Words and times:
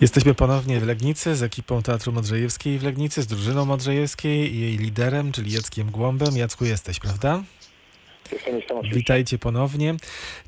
Jesteśmy 0.00 0.34
ponownie 0.34 0.80
w 0.80 0.86
Legnicy 0.86 1.36
z 1.36 1.42
ekipą 1.42 1.82
Teatru 1.82 2.12
Modrzejewskiej 2.12 2.78
w 2.78 2.82
Legnicy, 2.82 3.22
z 3.22 3.26
drużyną 3.26 3.64
Modrzejewskiej 3.64 4.54
i 4.54 4.60
jej 4.60 4.78
liderem, 4.78 5.32
czyli 5.32 5.52
Jackiem 5.52 5.90
Głąbem. 5.90 6.36
Jacku, 6.36 6.64
jesteś, 6.64 7.00
prawda? 7.00 7.42
Witajcie 8.94 9.38
ponownie. 9.38 9.94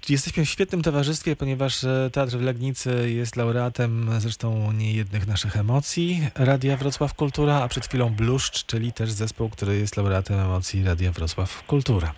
Jesteśmy 0.09 0.45
w 0.45 0.49
świetnym 0.49 0.83
towarzystwie, 0.83 1.37
ponieważ 1.37 1.85
e, 1.85 2.11
Teatr 2.13 2.33
w 2.37 2.43
Legnicy 2.43 3.11
jest 3.11 3.37
laureatem 3.37 4.11
zresztą 4.19 4.73
niejednych 4.73 5.27
naszych 5.27 5.57
emocji 5.57 6.21
Radia 6.35 6.77
Wrocław 6.77 7.15
Kultura, 7.15 7.57
a 7.63 7.69
przed 7.69 7.87
chwilą 7.87 8.11
Bluszcz, 8.11 8.67
czyli 8.67 8.93
też 8.93 9.13
zespół, 9.13 9.49
który 9.49 9.79
jest 9.79 9.97
laureatem 9.97 10.39
emocji 10.39 10.85
Radia 10.85 11.13
Wrocław 11.13 11.63
Kultura. 11.67 12.15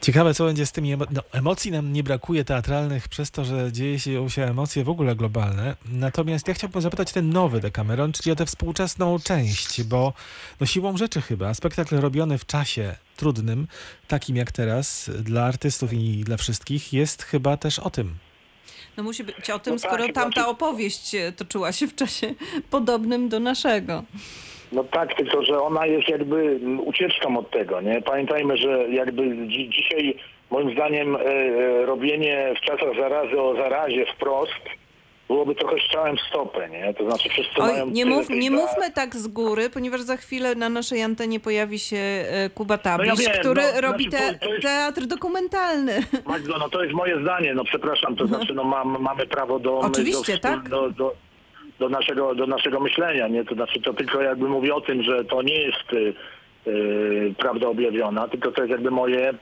Ciekawe, 0.00 0.34
co 0.34 0.44
będzie 0.44 0.66
z 0.66 0.72
tymi 0.72 0.96
emo- 0.96 1.06
no, 1.10 1.22
emocji 1.32 1.70
nam 1.70 1.92
nie 1.92 2.02
brakuje 2.02 2.44
teatralnych 2.44 3.08
przez 3.08 3.30
to, 3.30 3.44
że 3.44 3.72
dzieje 3.72 3.98
się, 3.98 4.30
się 4.30 4.42
emocje 4.42 4.84
w 4.84 4.88
ogóle 4.88 5.16
globalne. 5.16 5.76
Natomiast 5.88 6.48
ja 6.48 6.54
chciałbym 6.54 6.82
zapytać 6.82 7.12
ten 7.12 7.30
nowy 7.30 7.60
Decameron, 7.60 8.12
czyli 8.12 8.32
o 8.32 8.36
tę 8.36 8.46
współczesną 8.46 9.18
część, 9.18 9.82
bo 9.82 10.12
no 10.60 10.66
siłą 10.66 10.96
rzeczy 10.96 11.22
chyba 11.22 11.54
spektakl 11.54 11.96
robiony 11.96 12.38
w 12.38 12.46
czasie 12.46 12.94
trudnym, 13.16 13.66
takim 14.08 14.36
jak 14.36 14.52
teraz, 14.52 15.10
dla 15.22 15.44
artystów 15.44 15.92
i 15.92 16.24
dla 16.24 16.36
wszystkich, 16.36 16.92
jest 16.92 17.22
chyba 17.22 17.56
też 17.56 17.78
o 17.78 17.90
tym. 17.90 18.14
No 18.96 19.02
musi 19.02 19.24
być 19.24 19.50
o 19.50 19.58
tym, 19.58 19.74
No 19.74 19.80
tak, 19.80 19.90
skoro 19.90 20.06
chyba 20.06 20.20
tamta 20.20 20.48
opowieść 20.48 21.14
e, 21.14 21.32
toczyła 21.32 21.72
się 21.72 21.86
w 21.86 21.94
czasie 21.94 22.34
podobnym 22.70 23.28
do 23.28 23.40
naszego. 23.40 24.04
No 24.72 24.84
tak, 24.84 25.14
tylko 25.16 25.44
że 25.44 25.62
ona 25.62 25.86
jest 25.86 26.08
jakby 26.08 26.60
ucieczką 26.84 27.38
od 27.38 27.50
tego, 27.50 27.80
nie? 27.80 28.02
Pamiętajmy, 28.02 28.56
że 28.56 28.88
jakby 28.90 29.22
dzi- 29.46 29.70
dzisiaj 29.70 30.16
moim 30.50 30.72
zdaniem 30.72 31.16
e, 31.16 31.20
e, 31.20 31.86
robienie 31.86 32.54
w 32.56 32.60
czasach 32.66 32.88
zarazy 33.00 33.40
o 33.40 33.56
zarazie 33.56 34.06
wprost 34.16 34.60
byłoby 35.34 35.54
trochę 35.54 35.76
strzałem 35.86 36.16
w 36.16 36.20
stopę, 36.20 36.68
nie? 36.68 36.94
To 36.94 37.04
znaczy 37.04 37.28
wszyscy 37.28 37.52
Oj, 37.56 37.72
mają... 37.72 37.86
nie, 37.86 38.06
mów, 38.06 38.30
nie 38.30 38.50
mówmy 38.50 38.90
tak 38.94 39.16
z 39.16 39.26
góry, 39.28 39.70
ponieważ 39.70 40.00
za 40.00 40.16
chwilę 40.16 40.54
na 40.54 40.68
naszej 40.68 41.02
antenie 41.02 41.40
pojawi 41.40 41.78
się 41.78 41.96
e, 41.96 42.50
Kuba 42.50 42.78
Tabiś, 42.78 43.08
No 43.08 43.14
ja 43.22 43.32
wiem, 43.32 43.40
który 43.40 43.62
no, 43.74 43.80
robi 43.80 44.10
znaczy 44.10 44.26
to- 44.26 44.32
te, 44.38 44.46
to 44.46 44.52
jest- 44.52 44.62
teatr 44.62 45.06
dokumentalny. 45.06 46.02
Magdo, 46.26 46.58
no 46.58 46.68
to 46.68 46.82
jest 46.82 46.94
moje 46.94 47.20
zdanie, 47.22 47.54
no 47.54 47.64
przepraszam, 47.64 48.16
to 48.16 48.26
znaczy 48.26 48.54
no 48.54 48.64
mam, 48.64 48.96
mamy 49.02 49.26
prawo 49.26 49.58
do... 49.58 49.78
Oczywiście, 49.78 50.32
do, 50.32 50.38
tak. 50.38 50.68
Do, 50.68 50.90
do, 50.90 51.14
do, 51.78 51.88
naszego, 51.88 52.34
do 52.34 52.46
naszego 52.46 52.80
myślenia, 52.80 53.28
nie? 53.28 53.44
To 53.44 53.54
znaczy 53.54 53.80
to 53.80 53.94
tylko 53.94 54.20
jakby 54.22 54.48
mówię 54.48 54.74
o 54.74 54.80
tym, 54.80 55.02
że 55.02 55.24
to 55.24 55.42
nie 55.42 55.60
jest 55.62 55.92
y, 55.92 56.14
y, 56.70 57.34
prawda 57.38 57.68
objawiona, 57.68 58.28
tylko 58.28 58.52
to 58.52 58.60
jest 58.62 58.70
jakby 58.70 58.90
moje 58.90 59.34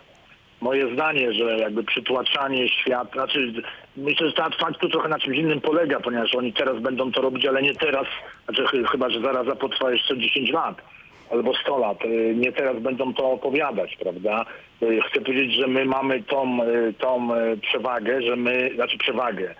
moje 0.62 0.94
zdanie, 0.94 1.32
że 1.32 1.58
jakby 1.58 1.84
przytłaczanie 1.84 2.68
świata, 2.68 3.12
znaczy 3.12 3.52
myślę, 3.96 4.27
że 4.27 4.32
teatr 4.32 4.58
faktu 4.58 4.88
trochę 4.88 5.08
na 5.08 5.18
czymś 5.18 5.36
innym 5.38 5.60
polega, 5.60 6.00
ponieważ 6.00 6.34
oni 6.34 6.52
teraz 6.52 6.80
będą 6.80 7.12
to 7.12 7.22
robić, 7.22 7.46
ale 7.46 7.62
nie 7.62 7.74
teraz, 7.74 8.06
znaczy 8.44 8.64
ch- 8.66 8.90
chyba, 8.90 9.10
że 9.10 9.20
zaraza 9.20 9.56
potrwa 9.56 9.90
jeszcze 9.92 10.18
10 10.18 10.50
lat 10.50 10.83
albo 11.30 11.55
100 11.55 11.78
lat. 11.78 12.05
Y, 12.05 12.34
Nie 12.36 12.52
teraz 12.52 12.78
będą 12.80 13.14
to 13.14 13.30
opowiadać, 13.33 13.96
prawda? 13.96 14.44
Y, 14.83 15.00
Chcę 15.10 15.20
powiedzieć, 15.20 15.52
że 15.55 15.66
my 15.66 15.84
mamy 15.84 16.22
tą, 16.22 16.64
y, 16.64 16.94
tą 16.98 17.28
przewagę, 17.62 18.22
że 18.22 18.36
my, 18.36 18.70
znaczy 18.74 18.98
przewagę. 18.98 19.55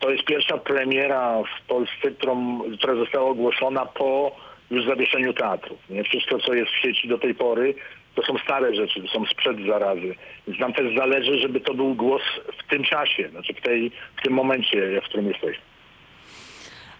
To 0.00 0.10
jest 0.10 0.24
pierwsza 0.24 0.58
premiera 0.58 1.38
w 1.42 1.66
Polsce, 1.66 2.10
którą, 2.18 2.60
która 2.78 2.94
została 2.94 3.30
ogłoszona 3.30 3.86
po 3.86 4.36
już 4.70 4.84
zawieszeniu 4.86 5.32
teatrów. 5.32 5.78
Nie? 5.90 6.04
Wszystko, 6.04 6.38
co 6.38 6.54
jest 6.54 6.70
w 6.72 6.80
sieci 6.82 7.08
do 7.08 7.18
tej 7.18 7.34
pory, 7.34 7.74
to 8.16 8.22
są 8.22 8.38
stare 8.44 8.74
rzeczy, 8.74 9.02
to 9.02 9.08
są 9.08 9.26
sprzed 9.26 9.56
zarazy. 9.66 10.14
Więc 10.46 10.60
nam 10.60 10.72
też 10.72 10.96
zależy, 10.98 11.38
żeby 11.38 11.60
to 11.60 11.74
był 11.74 11.94
głos 11.94 12.22
w 12.66 12.70
tym 12.70 12.84
czasie, 12.84 13.28
znaczy 13.30 13.54
w, 13.54 13.60
tej, 13.60 13.90
w 14.18 14.22
tym 14.22 14.32
momencie, 14.32 15.00
w 15.00 15.04
którym 15.04 15.28
jesteśmy. 15.28 15.62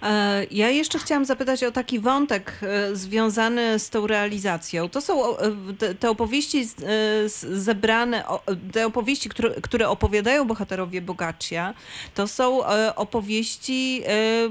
E, 0.02 0.46
Ja 0.50 0.70
jeszcze 0.70 0.98
chciałam 0.98 1.24
zapytać 1.24 1.64
o 1.64 1.72
taki 1.72 1.98
wątek 1.98 2.52
e, 2.62 2.96
związany 2.96 3.78
z 3.78 3.90
tą 3.90 4.06
realizacją. 4.06 4.88
To 4.88 5.00
są 5.00 5.36
e, 5.38 5.94
te- 6.00 6.10
opowieści 6.10 6.64
zebrane, 7.50 8.24
te 8.72 8.86
opowieści, 8.86 9.28
które, 9.62 9.88
opowiadają 9.88 10.44
bohaterowie 10.46 11.00
Bogacia, 11.02 11.74
to 12.14 12.26
są 12.28 12.60
opowieści 12.96 14.02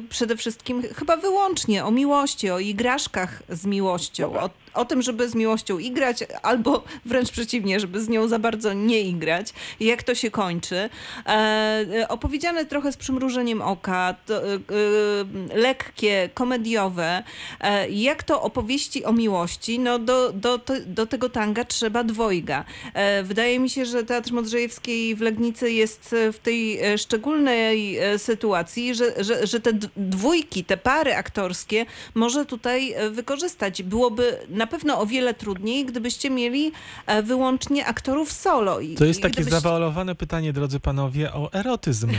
przede 0.10 0.38
wszystkim 0.38 0.84
chyba 0.96 1.18
wyłącznie 1.18 1.86
o 1.86 1.92
miłości, 1.92 2.50
o 2.50 2.60
igraszkach 2.60 3.44
z 3.50 3.66
miłością, 3.66 4.40
o, 4.40 4.50
o 4.76 4.86
tym, 4.86 5.02
żeby 5.02 5.30
z 5.30 5.36
miłością 5.36 5.80
igrać, 5.80 6.24
albo 6.44 6.84
wręcz 7.06 7.32
przeciwnie, 7.32 7.80
żeby 7.80 8.02
z 8.02 8.10
nią 8.10 8.28
za 8.28 8.40
bardzo 8.40 8.74
nie 8.74 9.02
igrać. 9.02 9.54
Jak 9.80 10.04
to 10.04 10.16
się 10.16 10.32
kończy. 10.32 10.90
E, 11.28 12.06
opowiedziane 12.10 12.66
trochę 12.66 12.92
z 12.92 12.98
przymrużeniem 12.98 13.62
oka, 13.62 14.16
to, 14.26 14.44
e, 14.44 14.54
e, 14.54 15.58
lekkie, 15.58 16.30
komediowe. 16.34 17.24
E, 17.62 17.90
jak 17.90 18.24
to 18.24 18.42
opowieści 18.42 19.06
o 19.06 19.14
miłości, 19.14 19.80
no 19.80 20.00
do, 20.00 20.34
do, 20.34 20.60
do, 20.86 21.06
tego 21.06 21.30
tanga 21.30 21.66
trzeba 21.66 22.04
dwojga. 22.04 22.66
E, 22.94 23.24
wydaje 23.24 23.60
mi 23.60 23.70
się, 23.70 23.86
że 23.86 24.04
Teatr 24.04 24.34
Modrzejewski 24.34 25.16
w 25.16 25.22
Legnicy 25.22 25.72
jest 25.72 26.16
w 26.34 26.40
tej 26.40 26.80
e, 26.80 26.98
szczególnej 26.98 27.98
sytuacji, 28.18 28.96
że, 28.96 29.24
że, 29.24 29.48
że 29.48 29.60
te 29.60 29.74
dwójki, 29.98 30.64
te 30.64 30.78
pary 30.78 31.16
aktorskie 31.16 31.86
może 32.14 32.46
tutaj 32.46 32.96
wykorzystać. 33.12 33.84
Byłoby 33.84 34.38
na 34.50 34.65
pewno 34.68 35.00
o 35.00 35.06
wiele 35.06 35.34
trudniej, 35.34 35.86
gdybyście 35.86 36.30
mieli 36.30 36.72
e, 37.08 37.24
wyłącznie 37.24 37.86
aktorów 37.86 38.32
solo. 38.32 38.80
I, 38.80 38.96
To 38.96 39.06
jest 39.06 39.22
takie 39.22 39.34
gdybyście- 39.34 39.60
zawaalowane 39.60 40.16
pytanie, 40.16 40.54
drodzy 40.54 40.80
panowie, 40.80 41.34
o 41.34 41.50
erotyzm 41.54 42.12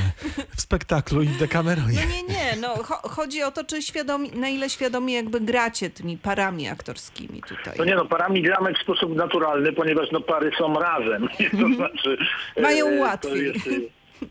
w 0.56 0.60
spektaklu 0.60 1.22
i 1.22 1.26
w 1.26 1.38
Decameronie. 1.38 1.98
No 2.06 2.12
nie, 2.14 2.22
nie, 2.34 2.56
no 2.60 2.74
cho- 2.74 3.08
chodzi 3.08 3.42
o 3.42 3.50
to, 3.50 3.64
czy 3.64 3.82
świadomi, 3.82 4.30
na 4.34 4.48
ile 4.48 4.70
świadomie 4.70 5.14
jakby 5.14 5.40
gracie 5.40 5.90
tymi 5.90 6.18
parami 6.18 6.68
aktorskimi 6.68 7.42
tutaj. 7.48 7.74
No 7.78 7.84
nie 7.84 7.94
no, 7.94 8.04
parami 8.04 8.42
gramy 8.42 8.74
w 8.74 8.78
sposób 8.78 9.16
naturalny, 9.16 9.72
ponieważ 9.72 10.10
no 10.12 10.20
pary 10.20 10.50
są 10.58 10.74
razem. 10.74 11.28
To 11.60 11.74
znaczy, 11.76 12.16
Mają 12.62 12.86
e, 12.86 13.00
łatwiej. 13.00 13.32
To 13.32 13.70
jest 13.70 13.82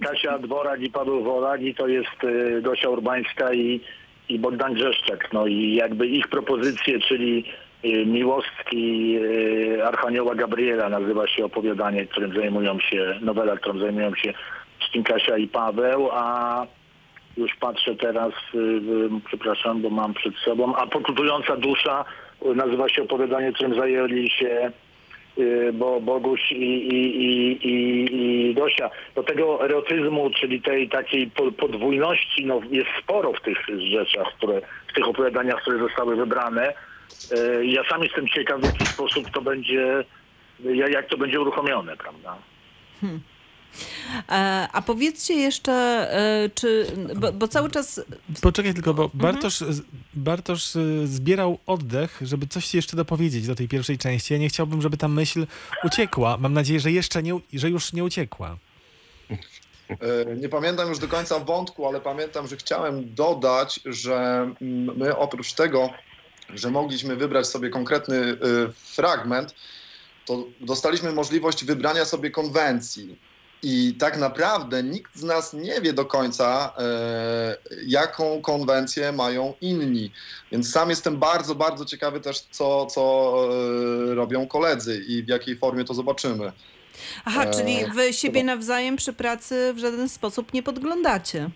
e, 0.01 0.05
Kasia 0.05 0.39
Dworak 0.39 0.81
i 0.81 0.89
Paweł 0.89 1.23
Worak 1.23 1.61
i 1.61 1.75
to 1.75 1.87
jest 1.87 2.23
e, 2.57 2.61
Gosia 2.61 2.89
Urbańska 2.89 3.53
i, 3.53 3.81
i 4.29 4.39
Bogdan 4.39 4.73
Grzeszczak. 4.73 5.33
No 5.33 5.47
i 5.47 5.75
jakby 5.75 6.07
ich 6.07 6.27
propozycje, 6.27 6.99
czyli 6.99 7.45
e, 7.85 8.05
Miłostki 8.05 9.17
e, 9.17 9.87
Archanioła 9.87 10.35
Gabriela 10.35 10.89
nazywa 10.89 11.27
się 11.27 11.45
opowiadanie, 11.45 12.05
którym 12.05 12.33
zajmują 12.35 12.79
się, 12.79 13.19
nowela, 13.21 13.57
którą 13.57 13.79
zajmują 13.79 14.15
się 14.15 14.33
Stin 14.87 15.03
Kasia 15.03 15.37
i 15.37 15.47
Paweł, 15.47 16.09
a 16.11 16.67
już 17.37 17.55
patrzę 17.55 17.95
teraz, 17.95 18.33
y, 18.55 18.57
y, 18.57 18.81
przepraszam, 19.27 19.81
bo 19.81 19.89
mam 19.89 20.13
przed 20.13 20.35
sobą, 20.35 20.75
a 20.75 20.87
pokutująca 20.87 21.57
dusza 21.57 22.05
y, 22.45 22.55
nazywa 22.55 22.89
się 22.89 23.03
opowiadanie, 23.03 23.53
którym 23.53 23.75
zajęli 23.75 24.29
się 24.29 24.71
y, 25.37 25.73
bo 25.73 26.01
Boguś 26.01 26.51
i, 26.51 26.55
i, 26.55 27.23
i, 27.23 27.51
i, 27.67 28.49
i 28.49 28.53
Gosia. 28.53 28.89
Do 29.15 29.23
tego 29.23 29.65
erotyzmu, 29.65 30.29
czyli 30.29 30.61
tej 30.61 30.89
takiej 30.89 31.27
po- 31.27 31.51
podwójności, 31.51 32.45
no, 32.45 32.61
jest 32.71 32.89
sporo 33.03 33.33
w 33.33 33.41
tych 33.41 33.57
rzeczach, 33.91 34.27
które, 34.37 34.61
w 34.87 34.93
tych 34.93 35.07
opowiadaniach, 35.07 35.61
które 35.61 35.79
zostały 35.79 36.15
wybrane. 36.15 36.73
Y, 37.31 37.65
Ja 37.65 37.81
sam 37.89 38.03
jestem 38.03 38.27
ciekaw, 38.27 38.61
w 38.61 38.63
jaki 38.65 38.85
sposób 38.85 39.31
to 39.33 39.41
będzie, 39.41 40.05
ja- 40.59 40.89
jak 40.89 41.09
to 41.09 41.17
będzie 41.17 41.41
uruchomione, 41.41 41.97
prawda? 41.97 42.37
E, 44.29 44.67
a 44.73 44.81
powiedzcie 44.81 45.33
jeszcze, 45.33 45.71
e, 45.73 46.49
czy, 46.55 46.87
bo, 47.15 47.31
bo 47.31 47.47
cały 47.47 47.69
czas 47.71 48.01
Poczekaj 48.41 48.73
tylko, 48.73 48.93
bo 48.93 49.03
Mhm. 49.03 49.21
Bartosz, 49.33 49.63
Bartosz 50.13 50.75
y, 50.75 51.07
zbierał 51.07 51.59
oddech, 51.65 52.19
żeby 52.21 52.47
coś 52.47 52.73
jeszcze 52.73 52.97
dopowiedzieć 52.97 53.47
do 53.47 53.55
tej 53.55 53.67
pierwszej 53.67 53.97
części. 53.97 54.33
Ja 54.33 54.39
nie 54.39 54.49
chciałbym, 54.49 54.81
żeby 54.81 54.97
ta 54.97 55.07
myśl 55.07 55.47
uciekła. 55.83 56.37
Mam 56.37 56.53
nadzieję, 56.53 56.79
że 56.79 56.91
jeszcze 56.91 57.23
nie, 57.23 57.39
że 57.53 57.69
już 57.69 57.93
nie 57.93 58.03
uciekła. 58.03 58.57
E, 59.89 60.35
Nie 60.35 60.49
pamiętam 60.49 60.89
już 60.89 60.99
do 60.99 61.07
końca 61.07 61.39
wątku, 61.39 61.87
ale 61.87 62.01
pamiętam, 62.01 62.47
że 62.47 62.57
chciałem 62.57 63.13
dodać, 63.15 63.79
że 63.85 64.15
mm, 64.61 64.97
my 64.97 65.17
oprócz 65.17 65.53
tego, 65.53 65.89
że 66.53 66.71
mogliśmy 66.71 67.15
wybrać 67.15 67.47
sobie 67.47 67.69
konkretny 67.69 68.17
y, 68.17 68.37
fragment, 68.75 69.55
to 70.25 70.43
dostaliśmy 70.61 71.11
możliwość 71.11 71.65
wybrania 71.65 72.05
sobie 72.05 72.31
konwencji. 72.31 73.17
I 73.63 73.95
tak 73.99 74.17
naprawdę 74.17 74.83
nikt 74.83 75.15
z 75.15 75.23
nas 75.23 75.53
nie 75.53 75.81
wie 75.81 75.93
do 75.93 76.05
końca, 76.05 76.73
e, 76.77 77.57
jaką 77.85 78.41
konwencję 78.41 79.11
mają 79.11 79.53
inni. 79.61 80.11
Więc 80.51 80.71
sam 80.71 80.89
jestem 80.89 81.17
bardzo, 81.17 81.55
bardzo 81.55 81.85
ciekawy 81.85 82.19
też, 82.21 82.39
co, 82.51 82.85
co 82.85 83.33
e, 84.11 84.15
robią 84.15 84.47
koledzy 84.47 85.03
i 85.07 85.23
w 85.23 85.27
jakiej 85.27 85.57
formie 85.57 85.85
to 85.85 85.93
zobaczymy. 85.93 86.51
Aha, 87.25 87.43
Eee, 87.45 87.53
czyli 87.53 87.91
wy 87.95 88.13
siebie 88.13 88.39
chyba. 88.39 88.53
nawzajem 88.53 88.95
przy 88.95 89.13
pracy 89.13 89.73
w 89.73 89.77
żaden 89.79 90.09
sposób 90.09 90.53
nie 90.53 90.63
podglądacie. 90.63 91.49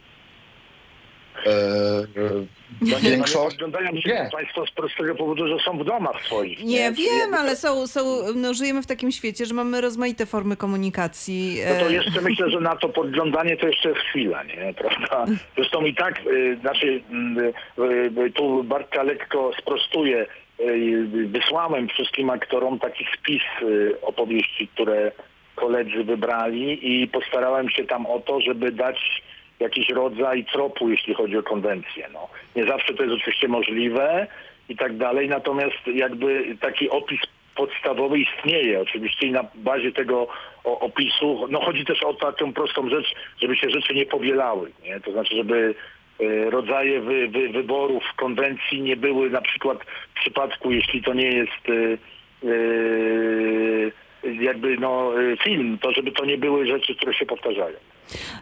E, 1.45 1.51
e, 1.51 2.45
No 2.81 2.97
większość. 2.99 3.57
nie 3.93 4.01
się 4.01 4.09
Nie. 4.09 4.29
Państwo 4.31 4.65
z 4.65 4.71
prostego 4.71 5.15
powodu, 5.15 5.47
że 5.47 5.63
są 5.65 5.77
w 5.77 5.85
domach 5.85 6.25
swoich. 6.25 6.63
Nie, 6.63 6.91
Czyli 6.93 7.07
wiem, 7.07 7.33
ale 7.33 7.55
są, 7.55 7.87
są, 7.87 8.01
no, 8.35 8.53
żyjemy 8.53 8.81
w 8.81 8.87
takim 8.87 9.11
świecie, 9.11 9.45
że 9.45 9.53
mamy 9.53 9.81
rozmaite 9.81 10.25
formy 10.25 10.57
komunikacji. 10.57 11.57
No 11.69 11.79
to 11.79 11.89
e, 11.89 11.93
jeszcze 11.93 12.21
myślę, 12.21 12.49
że 12.49 12.59
na 12.59 12.75
to 12.75 12.89
podglądanie 12.89 13.57
to 13.57 13.67
jeszcze 13.67 13.93
chwila, 13.93 14.43
nie? 14.43 14.73
Prawda? 14.81 15.25
Zresztą 15.55 15.85
i 15.85 15.95
tak, 15.95 16.21
y, 16.27 16.57
znaczy 16.61 17.01
y, 17.77 18.21
y, 18.25 18.31
tu 18.31 18.63
Bartka 18.63 19.03
lekko 19.03 19.51
sprostuje. 19.61 20.25
Y, 20.59 21.27
wysłałem 21.27 21.87
wszystkim 21.87 22.29
aktorom 22.29 22.79
taki 22.79 23.05
spis 23.17 23.41
y, 23.61 24.01
opowieści, 24.01 24.67
które 24.67 25.11
koledzy 25.55 26.03
wybrali 26.03 27.01
i 27.01 27.07
postarałem 27.07 27.69
się 27.69 27.85
tam 27.85 28.05
o 28.05 28.19
to, 28.19 28.41
żeby 28.41 28.71
dać 28.71 29.21
jakiś 29.59 29.89
rodzaj 29.89 30.45
tropu, 30.45 30.89
jeśli 30.89 31.13
chodzi 31.13 31.37
o 31.37 31.43
konwencję. 31.43 32.09
No. 32.13 32.27
Nie 32.55 32.65
zawsze 32.65 32.93
to 32.93 33.03
jest 33.03 33.15
oczywiście 33.15 33.47
możliwe 33.47 34.27
i 34.69 34.75
tak 34.75 34.97
dalej, 34.97 35.29
natomiast 35.29 35.87
jakby 35.87 36.57
taki 36.61 36.89
opis 36.89 37.19
podstawowy 37.55 38.19
istnieje 38.19 38.81
oczywiście 38.81 39.27
i 39.27 39.31
na 39.31 39.43
bazie 39.55 39.91
tego 39.91 40.27
opisu, 40.63 41.47
no 41.49 41.59
chodzi 41.59 41.85
też 41.85 42.03
o 42.03 42.13
taką 42.13 42.53
prostą 42.53 42.89
rzecz, 42.89 43.13
żeby 43.41 43.55
się 43.55 43.69
rzeczy 43.69 43.93
nie 43.93 44.05
powielały, 44.05 44.71
nie? 44.83 44.99
To 44.99 45.11
znaczy, 45.11 45.35
żeby 45.35 45.75
e, 46.19 46.49
rodzaje 46.49 47.01
wy, 47.01 47.27
wy, 47.27 47.49
wyborów 47.49 48.03
konwencji 48.17 48.81
nie 48.81 48.95
były 48.95 49.29
na 49.29 49.41
przykład 49.41 49.79
w 50.15 50.19
przypadku, 50.19 50.71
jeśli 50.71 51.03
to 51.03 51.13
nie 51.13 51.27
jest 51.27 51.69
e, 51.69 52.49
jakby 54.23 54.77
no 54.77 55.21
e, 55.21 55.37
film, 55.37 55.77
to 55.81 55.91
żeby 55.91 56.11
to 56.11 56.25
nie 56.25 56.37
były 56.37 56.67
rzeczy, 56.67 56.95
które 56.95 57.13
się 57.13 57.25
powtarzają. 57.25 57.75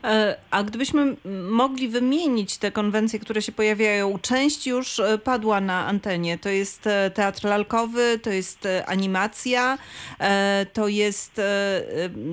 E, 0.03 0.37
A 0.51 0.63
gdybyśmy 0.63 1.15
mogli 1.49 1.87
wymienić 1.87 2.57
te 2.57 2.71
konwencje, 2.71 3.19
które 3.19 3.41
się 3.41 3.51
pojawiają, 3.51 4.19
część 4.21 4.67
już 4.67 4.99
e, 4.99 5.17
padła 5.17 5.61
na 5.61 5.85
antenie. 5.85 6.37
To 6.37 6.49
jest 6.49 6.87
e, 6.87 7.11
teatr 7.11 7.45
lalkowy, 7.45 8.19
to 8.19 8.29
jest 8.29 8.67
animacja, 8.87 9.77
to 10.73 10.87
jest 10.87 11.41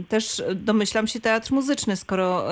też, 0.09 0.43
domyślam 0.55 1.07
się, 1.07 1.21
teatr 1.21 1.53
muzyczny, 1.53 1.97
skoro 1.97 2.45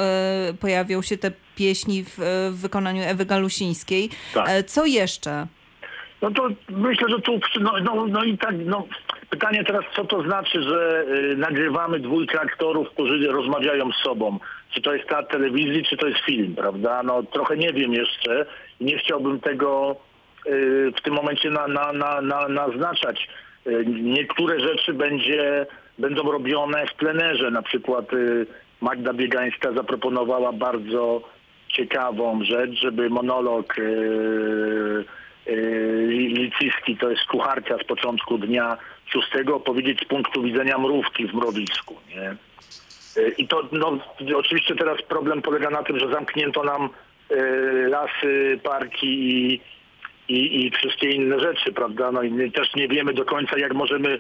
pojawią 0.61 1.03
się 1.03 1.19
te 1.19 1.33
pieśni 1.57 2.05
w, 2.05 2.19
w 2.51 2.61
wykonaniu 2.61 3.03
Ewy 3.03 3.27
Galusińskiej. 3.27 4.11
Tak. 4.35 4.67
Co 4.67 4.87
jeszcze? 4.87 5.47
No 6.23 6.31
to 6.31 6.49
myślę, 6.69 7.09
że 7.09 7.21
tu, 7.21 7.41
no, 7.61 7.73
no, 7.85 8.07
no 8.07 8.25
i 8.25 8.39
tak, 8.39 8.55
no 8.65 8.87
pytanie 9.33 9.65
teraz, 9.65 9.85
co 9.97 10.05
to 10.05 10.23
znaczy, 10.23 10.63
że 10.63 11.05
y, 11.33 11.37
nagrywamy 11.37 12.01
dwójkę 12.01 12.41
aktorów, 12.41 12.91
którzy 12.91 13.29
rozmawiają 13.29 13.93
z 13.93 14.03
sobą. 14.03 14.39
Czy 14.71 14.83
to 14.83 14.95
jest 14.95 15.09
teatr 15.09 15.29
telewizji, 15.31 15.85
czy 15.85 15.97
to 15.97 16.09
jest 16.09 16.21
film, 16.21 16.55
prawda? 16.55 17.03
No 17.03 17.23
trochę 17.23 17.57
nie 17.57 17.73
wiem 17.73 17.93
jeszcze 17.93 18.47
i 18.81 18.85
nie 18.85 18.99
chciałbym 18.99 19.41
tego 19.41 19.97
y, 20.47 20.93
w 20.97 21.01
tym 21.01 21.15
momencie 21.15 21.51
na, 21.51 21.69
na, 21.69 21.93
na, 21.93 22.21
na, 22.21 22.49
naznaczać. 22.49 23.29
Y, 23.67 23.85
niektóre 23.87 24.61
rzeczy 24.61 24.95
będzie, 24.95 25.67
będą 25.99 26.33
robione 26.33 26.87
w 26.87 26.95
plenerze. 26.95 27.51
Na 27.51 27.63
przykład 27.63 28.07
Magda 28.81 29.13
Biegańska 29.13 29.73
zaproponowała 29.73 30.53
bardzo 30.53 31.23
ciekawą 31.69 32.45
rzecz, 32.45 32.71
żeby 32.81 33.11
monolog 33.11 33.75
yy, 35.47 36.07
Licicki, 36.09 36.97
to 36.97 37.11
jest 37.11 37.25
kucharka 37.25 37.79
z 37.79 37.85
początku 37.85 38.39
dnia 38.39 38.77
szóstego, 39.07 39.57
opowiedzieć 39.57 40.01
z 40.01 40.05
punktu 40.05 40.43
widzenia 40.43 40.79
mrówki 40.79 41.27
w 41.27 41.35
mrowisku. 41.35 41.97
Nie? 42.09 42.37
Yy, 43.23 43.29
I 43.39 43.49
to 43.49 43.69
no, 43.73 43.99
oczywiście 44.37 44.75
teraz 44.75 45.03
problem 45.03 45.43
polega 45.43 45.71
na 45.71 45.83
tym, 45.83 45.99
że 45.99 46.09
zamknięto 46.09 46.63
nam 46.63 46.89
yy, 47.31 47.89
lasy, 47.89 48.61
parki 48.63 49.07
i, 49.07 49.61
i, 50.29 50.67
i 50.67 50.71
wszystkie 50.71 51.11
inne 51.11 51.41
rzeczy, 51.41 51.73
prawda? 51.73 52.13
No 52.13 52.23
i 52.23 52.33
nie- 52.33 52.51
też 52.53 52.75
nie 52.75 52.89
wiemy 52.89 53.13
do 53.15 53.25
końca, 53.25 53.59
jak 53.59 53.75
możemy 53.75 54.19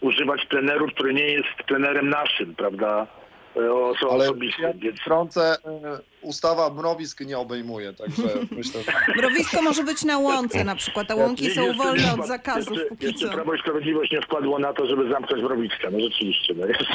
używać 0.00 0.46
pleneru, 0.46 0.86
który 0.86 1.14
nie 1.14 1.26
jest 1.26 1.48
plenerem 1.66 2.08
naszym, 2.10 2.54
prawda? 2.54 3.06
Oso- 3.54 4.10
Ale 4.10 4.24
osobistym, 4.24 4.64
ja 4.64 4.72
więc... 4.72 5.00
wtrącę, 5.00 5.40
e, 5.64 5.98
ustawa 6.24 6.70
mrowisk 6.70 7.20
nie 7.20 7.38
obejmuje, 7.38 7.92
także 7.92 8.22
myślę, 8.56 8.82
że 8.82 8.92
Mrowisko 9.16 9.62
może 9.62 9.82
być 9.82 10.04
na 10.04 10.18
łące 10.18 10.64
na 10.64 10.76
przykład, 10.76 11.10
a 11.10 11.14
łąki 11.14 11.50
są 11.50 11.62
Jeszcze 11.62 11.84
wolne 11.84 12.02
nie 12.02 12.22
od 12.22 12.26
zakazów 12.26 12.72
jeszcze, 12.72 12.88
póki 12.88 13.06
jeszcze 13.06 13.26
co. 13.26 13.32
Prawo 13.32 13.54
i 13.54 13.58
Sprawiedliwość 13.58 14.12
nie 14.12 14.22
wpadło 14.22 14.58
na 14.58 14.72
to, 14.72 14.86
żeby 14.86 15.10
zamknąć 15.10 15.42
Mrowiska. 15.42 15.90
No 15.92 16.00
rzeczywiście. 16.00 16.54
No 16.54 16.66
jeszcze. 16.66 16.86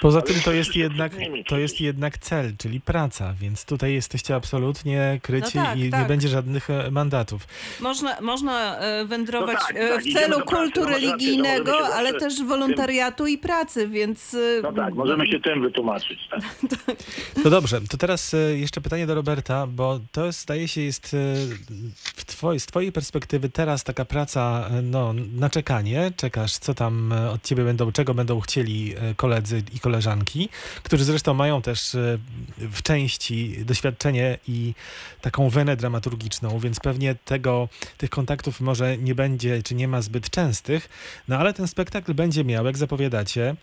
Poza 0.00 0.22
tym 0.22 0.36
to 0.44 0.52
jest 0.52 0.76
jednak, 0.76 1.12
to 1.48 1.58
jest 1.58 1.80
jednak 1.80 2.18
cel, 2.18 2.56
czyli 2.58 2.80
praca, 2.80 3.34
więc 3.40 3.64
tutaj 3.64 3.94
jesteście 3.94 4.34
absolutnie 4.34 5.20
kryci 5.22 5.58
No 5.58 5.64
tak, 5.64 5.78
i 5.78 5.82
nie 5.82 5.90
tak. 5.90 6.08
będzie 6.08 6.28
żadnych 6.28 6.70
e, 6.70 6.90
mandatów. 6.90 7.42
Można, 7.80 8.20
można 8.20 8.78
e, 8.78 9.04
wędrować 9.04 9.56
No 9.60 9.66
tak, 9.66 9.76
e, 9.76 9.88
tak, 9.88 10.02
w 10.02 10.06
idziemy 10.06 10.20
celu 10.20 10.36
pracy, 10.36 10.56
kultu 10.56 10.80
no 10.80 10.86
religijnego, 10.86 11.72
no 11.80 11.86
ale 11.94 12.12
też 12.12 12.42
wolontariatu 12.42 13.26
i 13.26 13.38
pracy, 13.38 13.88
więc... 13.88 14.36
No 14.62 14.72
tak, 14.72 14.94
możemy 14.94 15.26
się 15.26 15.40
tym 15.40 15.62
wytłumaczyć. 15.62 16.28
Tak. 16.30 16.40
To 17.42 17.50
dobrze, 17.50 17.80
to 17.90 17.96
teraz 17.96 18.35
jeszcze 18.36 18.80
pytanie 18.80 19.06
do 19.06 19.14
Roberta, 19.14 19.66
bo 19.66 20.00
to 20.12 20.32
zdaje 20.32 20.68
się 20.68 20.80
jest 20.80 21.14
e, 21.14 21.18
w 22.16 22.24
twoj, 22.24 22.60
z 22.60 22.66
twojej 22.66 22.92
perspektywy 22.92 23.48
teraz 23.48 23.84
taka 23.84 24.04
praca 24.04 24.68
e, 24.70 24.82
no, 24.82 25.12
na 25.12 25.50
czekanie. 25.50 26.12
Czekasz, 26.16 26.58
co 26.58 26.74
tam 26.74 27.12
e, 27.12 27.30
od 27.30 27.42
ciebie 27.42 27.64
będą, 27.64 27.92
czego 27.92 28.14
będą 28.14 28.40
chcieli 28.40 28.94
koledzy 29.16 29.62
i 29.74 29.80
koleżanki, 29.80 30.48
którzy 30.82 31.04
zresztą 31.04 31.34
mają 31.34 31.62
też 31.62 31.96
w 32.58 32.82
części 32.82 33.64
doświadczenie 33.64 34.38
i 34.48 34.74
taką 35.20 35.50
wenę 35.50 35.76
dramaturgiczną, 35.76 36.58
więc 36.58 36.80
pewnie 36.80 37.14
tego, 37.14 37.68
tych 37.98 38.10
kontaktów 38.10 38.60
może 38.60 38.98
nie 38.98 39.14
będzie, 39.14 39.62
czy 39.62 39.74
nie 39.74 39.88
ma 39.88 40.02
zbyt 40.02 40.30
częstych, 40.30 40.88
no 41.28 41.38
ale 41.38 41.54
ten 41.54 41.68
spektakl 41.68 42.14
będzie 42.14 42.44
miał, 42.44 42.66
jak 42.66 42.78
zapowiadacie, 42.78 43.56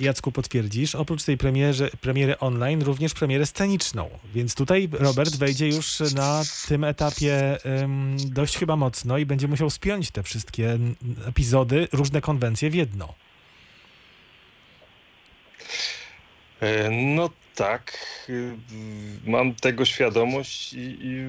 Jacku 0.00 0.32
potwierdzisz, 0.32 0.94
oprócz 0.94 1.24
tej 1.24 1.38
premierze, 1.38 1.90
premiery 2.00 2.38
online, 2.38 2.82
również 2.82 3.14
premierę 3.14 3.46
sceniczną. 3.46 4.10
Więc 4.34 4.54
tutaj 4.54 4.88
Robert 4.92 5.36
wejdzie 5.36 5.68
już 5.68 6.00
na 6.14 6.42
tym 6.68 6.84
etapie 6.84 7.58
dość 8.26 8.58
chyba 8.58 8.76
mocno 8.76 9.18
i 9.18 9.26
będzie 9.26 9.48
musiał 9.48 9.70
spiąć 9.70 10.10
te 10.10 10.22
wszystkie 10.22 10.78
epizody, 11.26 11.88
różne 11.92 12.20
konwencje 12.20 12.70
w 12.70 12.74
jedno. 12.74 13.14
E, 16.60 16.90
No 16.90 17.30
tak, 17.54 17.98
y, 18.28 18.56
mam 19.26 19.54
tego 19.54 19.84
świadomość 19.84 20.72
i, 20.72 20.78
i 20.78 21.24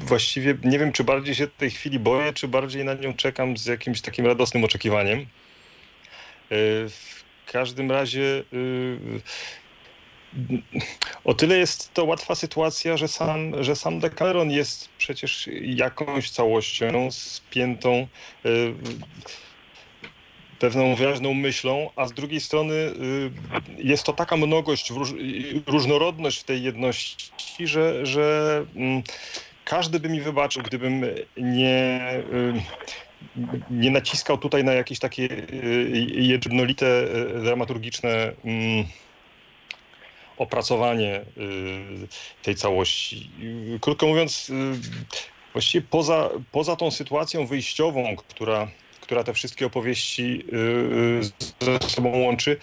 właściwie 0.00 0.58
nie 0.64 0.78
wiem, 0.78 0.92
czy 0.92 1.04
bardziej 1.04 1.34
się 1.34 1.46
tej 1.46 1.70
chwili 1.70 1.98
boję, 1.98 2.32
czy 2.32 2.48
bardziej 2.48 2.84
na 2.84 2.94
nią 2.94 3.14
czekam 3.14 3.56
z 3.56 3.66
jakimś 3.66 4.00
takim 4.00 4.26
radosnym 4.26 4.64
oczekiwaniem. 4.64 5.26
Każdym 7.52 7.90
razie 7.90 8.44
y, 8.52 9.20
o 11.24 11.34
tyle 11.34 11.58
jest 11.58 11.94
to 11.94 12.04
łatwa 12.04 12.34
sytuacja, 12.34 12.96
że 12.96 13.08
sam, 13.08 13.64
że 13.64 13.76
sam 13.76 14.00
Decameron 14.00 14.50
jest 14.50 14.88
przecież 14.98 15.48
jakąś 15.62 16.30
całością 16.30 17.10
spiętą 17.10 18.06
y, 18.46 18.74
pewną 20.58 20.94
wyraźną 20.94 21.34
myślą, 21.34 21.90
a 21.96 22.06
z 22.06 22.12
drugiej 22.12 22.40
strony 22.40 22.74
y, 22.74 23.30
jest 23.78 24.04
to 24.04 24.12
taka 24.12 24.36
mnogość, 24.36 24.90
y, 24.90 24.94
różnorodność 25.66 26.40
w 26.40 26.44
tej 26.44 26.62
jedności, 26.62 27.66
że, 27.66 28.06
że 28.06 28.64
mm, 28.76 29.02
każdy 29.64 30.00
by 30.00 30.08
mi 30.08 30.20
wybaczył, 30.20 30.62
gdybym 30.62 31.04
nie, 31.36 32.10
y, 32.32 32.62
nie 33.70 33.90
naciskał 33.90 34.38
tutaj 34.38 34.64
na 34.64 34.72
jakieś 34.72 34.98
takie 34.98 35.28
y, 35.52 36.06
jednolite 36.14 36.86
y, 37.36 37.42
dramaturgiczne 37.42 38.32
mm, 38.44 38.84
opracowanie 40.36 41.20
y, 41.36 42.08
tej 42.42 42.54
całości. 42.54 43.30
Y, 43.76 43.78
Krótko 43.80 44.06
mówiąc, 44.06 44.50
y, 44.50 44.54
właściwie 45.52 45.86
poza, 45.90 46.30
poza 46.52 46.76
tą 46.76 46.90
sytuacją 46.90 47.46
wyjściową, 47.46 48.16
która, 48.16 48.68
która 49.00 49.24
te 49.24 49.34
wszystkie 49.34 49.66
opowieści 49.66 50.44
y, 51.62 51.64
ze 51.64 51.88
sobą 51.88 52.18
łączy, 52.18 52.56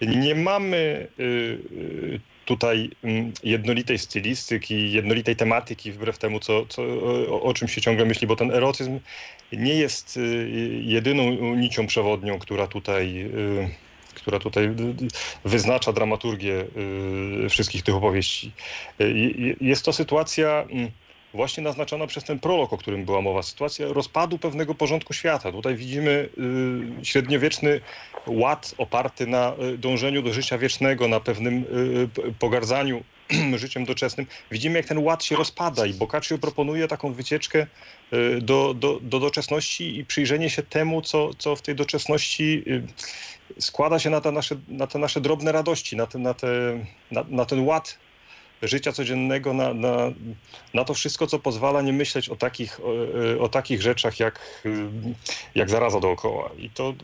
nie 0.00 0.34
mamy 0.34 1.08
y, 1.18 1.22
y, 1.22 2.20
tutaj 2.46 2.90
mm, 3.04 3.32
jednolitej 3.44 3.98
stylistyki, 3.98 4.92
jednolitej 4.92 5.36
tematyki, 5.36 5.92
wbrew 5.92 6.18
temu, 6.18 6.40
co, 6.40 6.66
co, 6.66 6.82
o, 6.82 7.42
o 7.42 7.54
czym 7.54 7.68
się 7.68 7.80
ciągle 7.80 8.04
myśli, 8.04 8.26
bo 8.26 8.36
ten 8.36 8.50
erotyzm 8.50 9.00
nie 9.52 9.74
jest 9.74 10.16
y, 10.16 10.48
jedyną 10.82 11.54
nicią 11.56 11.86
przewodnią, 11.86 12.38
która 12.38 12.66
tutaj, 12.66 13.20
y, 13.20 13.70
która 14.14 14.38
tutaj 14.38 14.70
wyznacza 15.44 15.92
dramaturgię 15.92 16.64
y, 17.44 17.48
wszystkich 17.48 17.82
tych 17.82 17.94
opowieści. 17.94 18.52
Jest 19.60 19.84
to 19.84 19.92
sytuacja 19.92 20.66
mm, 20.70 20.90
właśnie 21.36 21.62
naznaczona 21.62 22.06
przez 22.06 22.24
ten 22.24 22.38
prolog, 22.38 22.72
o 22.72 22.78
którym 22.78 23.04
była 23.04 23.20
mowa, 23.20 23.42
sytuacja 23.42 23.86
rozpadu 23.88 24.38
pewnego 24.38 24.74
porządku 24.74 25.12
świata. 25.12 25.52
Tutaj 25.52 25.76
widzimy 25.76 26.28
y, 27.00 27.04
średniowieczny 27.04 27.80
ład 28.26 28.74
oparty 28.78 29.26
na 29.26 29.54
y, 29.74 29.78
dążeniu 29.78 30.22
do 30.22 30.32
życia 30.32 30.58
wiecznego, 30.58 31.08
na 31.08 31.20
pewnym 31.20 31.64
y, 32.28 32.34
pogardzaniu 32.38 33.04
życiem 33.56 33.84
doczesnym, 33.84 34.26
widzimy 34.50 34.78
jak 34.78 34.86
ten 34.86 34.98
ład 34.98 35.24
się 35.24 35.36
rozpada 35.36 35.86
i 35.86 35.94
Boccaccio 35.94 36.38
proponuje 36.38 36.88
taką 36.88 37.12
wycieczkę 37.12 37.66
y, 38.12 38.40
do, 38.40 38.74
do, 38.74 39.00
do 39.02 39.20
doczesności 39.20 39.98
i 39.98 40.04
przyjrzenie 40.04 40.50
się 40.50 40.62
temu, 40.62 41.02
co, 41.02 41.34
co 41.34 41.56
w 41.56 41.62
tej 41.62 41.74
doczesności 41.74 42.64
y, 42.66 43.60
składa 43.60 43.98
się 43.98 44.10
na 44.10 44.20
te 44.20 44.32
nasze, 44.32 44.56
na 44.68 44.86
te 44.86 44.98
nasze 44.98 45.20
drobne 45.20 45.52
radości, 45.52 45.96
na, 45.96 46.06
te, 46.06 46.18
na, 46.18 46.34
te, 46.34 46.48
na, 47.10 47.24
na 47.28 47.44
ten 47.44 47.60
ład 47.60 47.98
życia 48.62 48.92
codziennego, 48.92 49.54
na, 49.54 49.74
na, 49.74 50.12
na 50.74 50.84
to 50.84 50.94
wszystko, 50.94 51.26
co 51.26 51.38
pozwala 51.38 51.82
nie 51.82 51.92
myśleć 51.92 52.28
o 52.28 52.36
takich, 52.36 52.80
o, 52.84 52.94
y, 53.34 53.40
o 53.40 53.48
takich 53.48 53.82
rzeczach 53.82 54.20
jak, 54.20 54.40
y, 54.66 54.88
jak 55.54 55.70
zaraza 55.70 56.00
dookoła. 56.00 56.50
I 56.58 56.70
to, 56.70 56.90
y, 56.90 56.94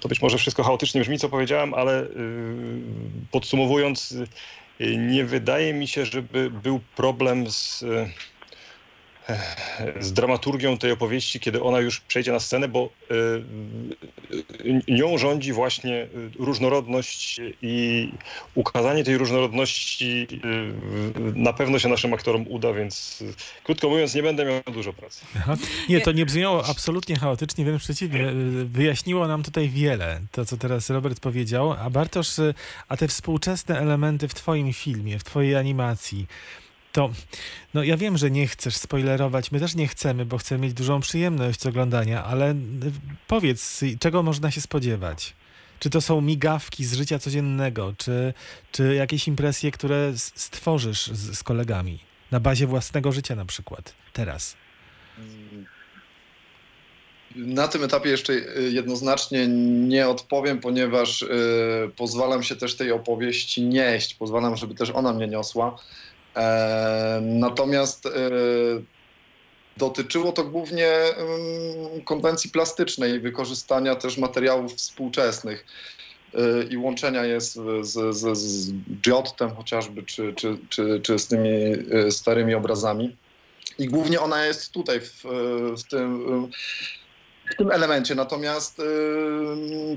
to 0.00 0.08
być 0.08 0.22
może 0.22 0.38
wszystko 0.38 0.62
chaotycznie 0.62 1.00
brzmi, 1.00 1.18
co 1.18 1.28
powiedziałem, 1.28 1.74
ale 1.74 2.08
podsumowując, 3.30 4.14
nie 4.98 5.24
wydaje 5.24 5.74
mi 5.74 5.88
się, 5.88 6.06
żeby 6.06 6.50
był 6.50 6.80
problem 6.96 7.50
z, 7.50 7.84
z 10.00 10.12
dramaturgią 10.12 10.78
tej 10.78 10.92
opowieści, 10.92 11.40
kiedy 11.40 11.62
ona 11.62 11.80
już 11.80 12.00
przejdzie 12.00 12.32
na 12.32 12.40
scenę, 12.40 12.68
bo 12.68 12.88
y, 13.10 13.14
y, 14.66 14.82
nią 14.88 15.18
rządzi 15.18 15.52
właśnie 15.52 15.94
y, 15.94 16.08
różnorodność 16.38 17.40
i 17.62 18.08
ukazanie 18.54 19.04
tej 19.04 19.18
różnorodności 19.18 20.26
y, 20.32 21.32
na 21.34 21.52
pewno 21.52 21.78
się 21.78 21.88
naszym 21.88 22.14
aktorom 22.14 22.44
uda, 22.48 22.72
więc 22.72 23.22
y, 23.22 23.34
krótko 23.64 23.88
mówiąc, 23.88 24.14
nie 24.14 24.22
będę 24.22 24.44
miał 24.44 24.60
dużo 24.74 24.92
pracy. 24.92 25.24
Aha. 25.36 25.56
Nie, 25.88 26.00
to 26.00 26.12
nie 26.12 26.26
brzmiało 26.26 26.66
absolutnie 26.66 27.16
chaotycznie, 27.16 27.64
wręcz 27.64 27.82
przeciwnie. 27.82 28.28
y, 28.28 28.64
Wyjaśniło 28.64 29.28
nam 29.28 29.42
tutaj 29.42 29.68
wiele, 29.68 30.20
to 30.32 30.44
co 30.44 30.56
teraz 30.56 30.90
Robert 30.90 31.20
powiedział. 31.20 31.72
A 31.72 31.90
Bartosz, 31.90 32.38
y, 32.38 32.54
a 32.88 32.96
te 32.96 33.08
współczesne 33.08 33.78
elementy 33.80 34.28
w 34.28 34.34
twoim 34.34 34.72
filmie, 34.72 35.18
w 35.18 35.24
twojej 35.24 35.56
animacji, 35.56 36.26
to 36.92 37.10
no 37.74 37.82
ja 37.82 37.96
wiem, 37.96 38.18
że 38.18 38.30
nie 38.30 38.46
chcesz 38.46 38.76
spoilerować, 38.76 39.52
my 39.52 39.60
też 39.60 39.74
nie 39.74 39.88
chcemy, 39.88 40.24
bo 40.24 40.38
chcemy 40.38 40.62
mieć 40.62 40.74
dużą 40.74 41.00
przyjemność 41.00 41.60
z 41.60 41.66
oglądania, 41.66 42.24
ale 42.24 42.50
y, 42.50 42.56
powiedz, 43.26 43.80
czego 44.00 44.22
można 44.22 44.50
się 44.50 44.60
spodziewać? 44.60 45.34
Czy 45.78 45.90
to 45.90 46.00
są 46.00 46.20
migawki 46.20 46.84
z 46.84 46.94
życia 46.94 47.18
codziennego, 47.18 47.94
czy, 47.98 48.34
czy 48.72 48.94
jakieś 48.94 49.28
impresje, 49.28 49.70
które 49.70 50.12
stworzysz 50.16 51.06
z, 51.06 51.38
z 51.38 51.42
kolegami 51.42 51.98
na 52.30 52.40
bazie 52.40 52.66
własnego 52.66 53.12
życia 53.12 53.36
na 53.36 53.44
przykład, 53.44 53.94
teraz? 54.12 54.56
Na 57.36 57.68
tym 57.68 57.84
etapie 57.84 58.10
jeszcze 58.10 58.32
y, 58.32 58.70
jednoznacznie 58.72 59.48
nie 59.88 60.08
odpowiem, 60.08 60.60
ponieważ 60.60 61.22
y, 61.22 61.28
pozwalam 61.96 62.42
się 62.42 62.56
też 62.56 62.76
tej 62.76 62.92
opowieści 62.92 63.62
nieść, 63.62 64.14
pozwalam, 64.14 64.56
żeby 64.56 64.74
też 64.74 64.90
ona 64.90 65.12
mnie 65.12 65.28
niosła. 65.28 65.78
Natomiast 67.20 68.06
y, 68.06 68.10
dotyczyło 69.76 70.32
to 70.32 70.44
głównie 70.44 70.92
ym, 71.94 72.04
konwencji 72.04 72.50
plastycznej, 72.50 73.20
wykorzystania 73.20 73.94
też 73.94 74.18
materiałów 74.18 74.74
współczesnych 74.74 75.66
y, 76.34 76.38
i 76.70 76.76
łączenia 76.76 77.24
je 77.24 77.40
z, 77.40 77.52
z, 77.86 78.16
z, 78.16 78.38
z 78.38 78.72
Giottem 79.02 79.54
chociażby, 79.54 80.02
czy, 80.02 80.34
czy, 80.34 80.58
czy, 80.68 81.00
czy 81.02 81.18
z 81.18 81.26
tymi 81.26 81.48
y, 81.48 82.10
starymi 82.10 82.54
obrazami. 82.54 83.16
I 83.78 83.86
głównie 83.86 84.20
ona 84.20 84.44
jest 84.46 84.72
tutaj, 84.72 85.00
w, 85.00 85.22
w 85.78 85.82
tym 85.90 86.48
w 87.50 87.56
tym 87.56 87.70
elemencie. 87.70 88.14
Natomiast, 88.14 88.82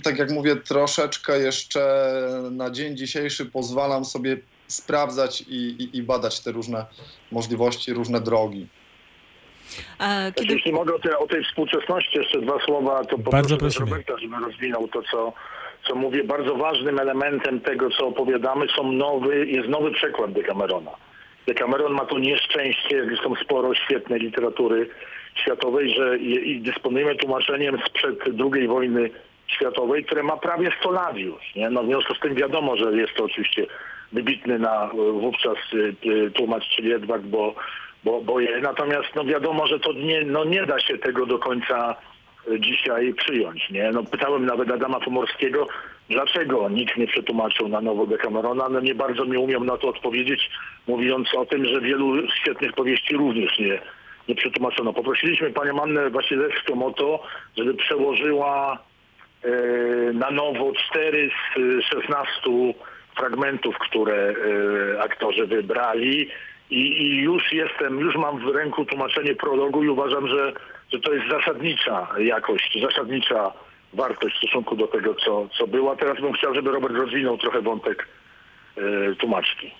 tak 0.03 0.17
jak 0.17 0.31
mówię, 0.31 0.55
troszeczkę 0.55 1.39
jeszcze 1.39 2.13
na 2.51 2.69
dzień 2.69 2.97
dzisiejszy 2.97 3.45
pozwalam 3.45 4.05
sobie 4.05 4.37
sprawdzać 4.67 5.41
i, 5.41 5.55
i, 5.55 5.97
i 5.97 6.03
badać 6.03 6.39
te 6.39 6.51
różne 6.51 6.85
możliwości, 7.31 7.93
różne 7.93 8.21
drogi. 8.21 8.67
A 9.99 10.31
kiedy... 10.35 10.53
Jeśli 10.53 10.73
mogę 10.73 10.95
o, 10.95 10.99
te, 10.99 11.17
o 11.17 11.27
tej 11.27 11.43
współczesności 11.43 12.17
jeszcze 12.17 12.41
dwa 12.41 12.59
słowa, 12.65 13.03
to 13.05 13.17
Bardzo 13.17 13.55
poproszę 13.55 13.57
prosimy. 13.57 13.85
Roberta, 13.85 14.17
żeby 14.17 14.45
rozwinął 14.45 14.87
to, 14.87 15.01
co, 15.11 15.33
co 15.87 15.95
mówię. 15.95 16.23
Bardzo 16.23 16.55
ważnym 16.55 16.99
elementem 16.99 17.59
tego, 17.59 17.89
co 17.89 18.07
opowiadamy, 18.07 18.67
są 18.77 18.91
nowy, 18.91 19.47
jest 19.47 19.69
nowy 19.69 19.91
przekład 19.91 20.31
Decamerona. 20.31 20.91
Decameron 21.47 21.93
ma 21.93 22.05
to 22.05 22.19
nieszczęście, 22.19 23.05
zresztą 23.05 23.35
sporo 23.35 23.75
świetnej 23.75 24.19
literatury 24.19 24.89
światowej, 25.35 25.93
że 25.93 26.17
i, 26.17 26.51
i 26.51 26.61
dysponujemy 26.61 27.15
tłumaczeniem 27.15 27.77
sprzed 27.87 28.19
II 28.53 28.67
wojny 28.67 29.09
światowej, 29.47 30.05
które 30.05 30.23
ma 30.23 30.37
prawie 30.37 30.71
100 30.79 30.91
lat 30.91 31.17
już. 31.17 31.55
Nie? 31.55 31.69
No 31.69 31.83
w 31.83 31.85
związku 31.85 32.15
z 32.15 32.19
tym 32.19 32.35
wiadomo, 32.35 32.77
że 32.77 32.97
jest 32.97 33.13
to 33.13 33.23
oczywiście 33.23 33.67
wybitny 34.13 34.59
na 34.59 34.89
wówczas 35.13 35.57
e, 35.73 36.09
e, 36.25 36.29
tłumacz, 36.29 36.69
czyli 36.75 36.93
Edward 36.93 37.23
Bo, 37.23 37.55
bo, 38.03 38.21
Boje. 38.21 38.61
Natomiast 38.61 39.15
no 39.15 39.25
wiadomo, 39.25 39.67
że 39.67 39.79
to 39.79 39.93
nie, 39.93 40.23
no 40.25 40.45
nie 40.45 40.65
da 40.65 40.79
się 40.79 40.97
tego 40.97 41.25
do 41.25 41.39
końca 41.39 41.95
e, 42.51 42.59
dzisiaj 42.59 43.13
przyjąć. 43.13 43.69
Nie? 43.69 43.91
No 43.91 44.03
pytałem 44.03 44.45
nawet 44.45 44.71
Adama 44.71 44.99
Pomorskiego, 44.99 45.67
dlaczego 46.09 46.69
nikt 46.69 46.97
nie 46.97 47.07
przetłumaczył 47.07 47.67
na 47.67 47.81
nowo 47.81 48.07
Decamerona. 48.07 48.69
No 48.69 48.79
nie 48.79 48.95
bardzo 48.95 49.25
mi 49.25 49.37
umiał 49.37 49.63
na 49.63 49.77
to 49.77 49.87
odpowiedzieć, 49.87 50.49
mówiąc 50.87 51.35
o 51.35 51.45
tym, 51.45 51.65
że 51.65 51.81
wielu 51.81 52.27
świetnych 52.31 52.73
powieści 52.73 53.15
również 53.15 53.59
nie, 53.59 53.81
nie 54.27 54.35
przetłumaczono. 54.35 54.93
Poprosiliśmy 54.93 55.51
panią 55.51 55.83
Annę 55.83 56.09
Wasilewską 56.09 56.85
o 56.85 56.91
to, 56.91 57.23
żeby 57.57 57.73
przełożyła 57.73 58.79
na 60.13 60.31
nowo 60.31 60.71
cztery 60.73 61.29
z 61.55 61.59
e, 61.59 61.81
16 61.81 62.73
fragmentów, 63.17 63.77
które 63.77 64.15
e, 64.95 65.01
aktorzy 65.01 65.47
wybrali 65.47 66.29
i, 66.69 67.01
i 67.01 67.17
już 67.21 67.53
jestem, 67.53 67.99
już 67.99 68.15
mam 68.15 68.39
w 68.39 68.55
ręku 68.55 68.85
tłumaczenie 68.85 69.35
prologu 69.35 69.83
i 69.83 69.89
uważam, 69.89 70.27
że, 70.27 70.53
że 70.93 70.99
to 70.99 71.13
jest 71.13 71.29
zasadnicza 71.29 72.07
jakość, 72.19 72.79
zasadnicza 72.81 73.53
wartość 73.93 74.35
w 74.35 74.37
stosunku 74.37 74.75
do 74.75 74.87
tego, 74.87 75.15
co, 75.15 75.49
co 75.57 75.67
było. 75.67 75.95
Teraz 75.95 76.21
bym 76.21 76.33
chciał, 76.33 76.55
żeby 76.55 76.71
Robert 76.71 76.95
rozwinął 76.95 77.37
trochę 77.37 77.61
wątek 77.61 78.07
e, 78.77 79.15
tłumaczki. 79.15 79.71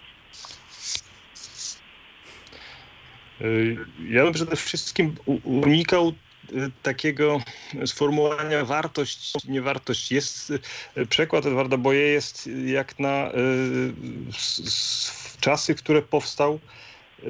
Y, 3.42 3.78
Ja 4.10 4.24
bym 4.24 4.34
przede 4.34 4.56
wszystkim 4.56 5.16
unikał 5.44 6.08
y, 6.08 6.14
takiego 6.84 7.42
sformułowania 7.86 8.66
wartość, 8.66 9.34
niewartość. 9.48 10.12
Jest 10.12 10.54
y, 10.98 11.06
przekład 11.06 11.46
Edwarda 11.46 11.78
Boje 11.78 12.02
jest 12.02 12.50
jak 12.66 13.00
na 13.00 13.32
s- 14.30 15.38
czasy, 15.40 15.76
które 15.76 16.02
powstał 16.02 16.60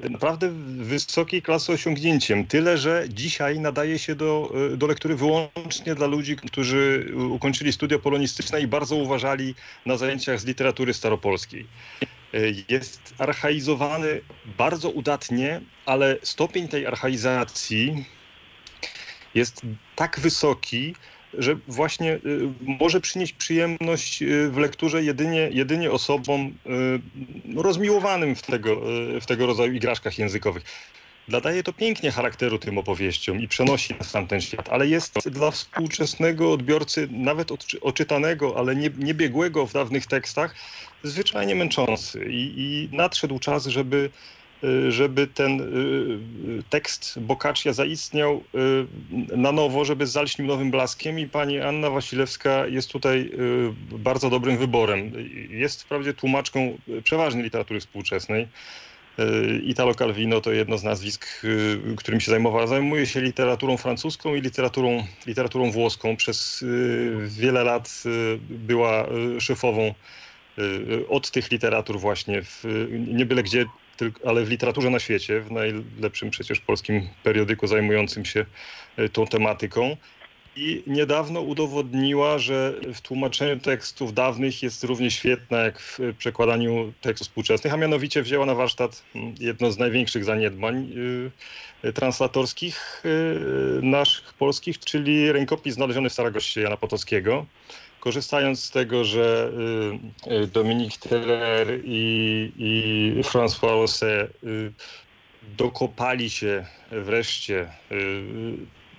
y, 0.05 0.09
naprawdę 0.09 0.49
wysokiej 0.77 1.41
klasy 1.41 1.71
osiągnięciem. 1.71 2.47
Tyle, 2.47 2.77
że 2.77 3.05
dzisiaj 3.09 3.59
nadaje 3.59 3.99
się 3.99 4.15
do, 4.15 4.53
do 4.77 4.87
lektury 4.87 5.15
wyłącznie 5.15 5.95
dla 5.95 6.07
ludzi, 6.07 6.35
którzy 6.35 7.13
ukończyli 7.29 7.73
studia 7.73 7.99
polonistyczne 7.99 8.61
i 8.61 8.67
bardzo 8.67 8.95
uważali 8.95 9.55
na 9.85 9.97
zajęciach 9.97 10.39
z 10.39 10.45
literatury 10.45 10.93
staropolskiej 10.93 11.67
jest 12.69 13.13
archaizowany 13.17 14.21
bardzo 14.57 14.89
udatnie, 14.89 15.61
ale 15.85 16.17
stopień 16.23 16.67
tej 16.67 16.87
archaizacji 16.87 18.05
jest 19.35 19.61
tak 19.95 20.19
wysoki, 20.19 20.95
że 21.37 21.55
właśnie 21.67 22.13
y, 22.13 22.19
może 22.61 23.01
przynieść 23.01 23.33
przyjemność 23.33 24.21
y, 24.21 24.49
w 24.49 24.57
lekturze 24.57 25.03
jedynie, 25.03 25.49
jedynie 25.51 25.91
osobom 25.91 26.53
y, 27.55 27.61
rozmiłowanym 27.61 28.35
w 28.35 28.41
tego, 28.41 28.81
w 29.21 29.25
tego 29.25 29.45
rodzaju 29.45 29.73
igraszkach 29.73 30.17
językowych. 30.19 30.63
Nadaje 31.27 31.63
to 31.63 31.73
pięknie 31.73 32.11
charakteru 32.11 32.59
tym 32.59 32.77
opowieściom 32.77 33.41
i 33.41 33.47
przenosi 33.47 33.93
nas 33.93 34.07
w 34.07 34.11
tamten 34.11 34.41
świat, 34.41 34.69
ale 34.69 34.87
jest 34.87 35.29
dla 35.29 35.51
współczesnego 35.51 36.51
odbiorcy, 36.51 37.07
nawet 37.11 37.51
odczy- 37.51 37.77
oczytanego, 37.81 38.57
ale 38.57 38.75
nie, 38.75 38.89
niebiegłego 38.97 39.67
w 39.67 39.73
dawnych 39.73 40.05
tekstach, 40.05 40.55
zwyczajnie 41.03 41.55
męczący. 41.55 42.25
I, 42.29 42.53
i 42.57 42.95
nadszedł 42.97 43.39
czas, 43.39 43.65
żeby, 43.65 44.09
żeby 44.89 45.27
ten 45.27 45.61
y, 45.61 46.63
tekst 46.69 47.19
Boccaccia 47.19 47.73
zaistniał 47.73 48.43
y, 49.31 49.37
na 49.37 49.51
nowo, 49.51 49.85
żeby 49.85 50.07
zalśnił 50.07 50.47
nowym 50.47 50.71
blaskiem 50.71 51.19
i 51.19 51.27
pani 51.27 51.59
Anna 51.59 51.89
Wasilewska 51.89 52.67
jest 52.67 52.91
tutaj 52.91 53.31
y, 53.91 53.97
bardzo 53.97 54.29
dobrym 54.29 54.57
wyborem. 54.57 55.11
Jest 55.49 55.83
wprawdzie 55.83 56.13
tłumaczką 56.13 56.77
przeważnie 57.03 57.43
literatury 57.43 57.79
współczesnej, 57.79 58.47
Y, 59.19 59.61
Italo 59.63 59.93
Calvino 59.95 60.41
to 60.41 60.51
jedno 60.51 60.77
z 60.77 60.83
nazwisk, 60.83 61.25
y, 61.43 61.95
którym 61.97 62.19
się 62.19 62.31
zajmowała. 62.31 62.67
Zajmuje 62.67 63.05
się 63.05 63.21
literaturą 63.21 63.77
francuską 63.77 64.35
i 64.35 64.41
literaturą, 64.41 65.05
literaturą 65.27 65.71
włoską. 65.71 66.15
Przez 66.15 66.61
y, 66.61 67.17
wiele 67.27 67.63
lat 67.63 68.03
y, 68.05 68.39
była 68.49 69.07
y, 69.37 69.41
szefową 69.41 69.93
y, 70.59 71.07
od 71.09 71.31
tych 71.31 71.51
literatur 71.51 71.99
właśnie, 71.99 72.41
w, 72.43 72.63
nie 73.07 73.25
byle 73.25 73.43
gdzie, 73.43 73.65
ale 74.25 74.45
w 74.45 74.49
literaturze 74.49 74.89
na 74.89 74.99
świecie, 74.99 75.41
w 75.41 75.51
najlepszym 75.51 76.29
przecież 76.29 76.59
polskim 76.59 77.09
periodyku 77.23 77.67
zajmującym 77.67 78.25
się 78.25 78.45
y, 78.99 79.09
tą 79.09 79.27
tematyką. 79.27 79.97
i 80.55 80.83
niedawno 80.87 81.41
udowodniła, 81.41 82.39
że 82.39 82.73
w 82.93 83.01
tłumaczeniu 83.01 83.59
tekstów 83.59 84.13
dawnych 84.13 84.63
jest 84.63 84.83
równie 84.83 85.11
świetna 85.11 85.57
jak 85.57 85.79
w 85.79 85.99
przekładaniu 86.17 86.93
tekstów 87.01 87.27
współczesnych, 87.27 87.73
a 87.73 87.77
mianowicie 87.77 88.21
wzięła 88.21 88.45
na 88.45 88.55
warsztat 88.55 89.03
mm, 89.15 89.35
jedno 89.39 89.71
z 89.71 89.77
największych 89.77 90.23
zaniedbań 90.23 90.91
y, 91.83 91.93
translatorskich 91.93 93.03
y, 93.05 93.79
naszych 93.83 94.33
polskich, 94.33 94.79
czyli 94.79 95.31
rękopis 95.31 95.73
znaleziony 95.73 96.09
w 96.09 96.13
Saragoście 96.13 96.61
Jana 96.61 96.77
Potockiego. 96.77 97.45
Korzystając 98.03 98.63
z 98.63 98.71
tego, 98.71 99.03
że 99.03 99.51
y, 100.27 100.33
y, 100.33 100.47
Dominique 100.47 101.09
Teller 101.09 101.79
i, 101.83 102.51
i 102.57 103.23
François 103.23 103.83
Osset 103.83 104.43
y, 104.43 104.73
dokopali 105.57 106.29
się 106.29 106.65
wreszcie 106.91 107.69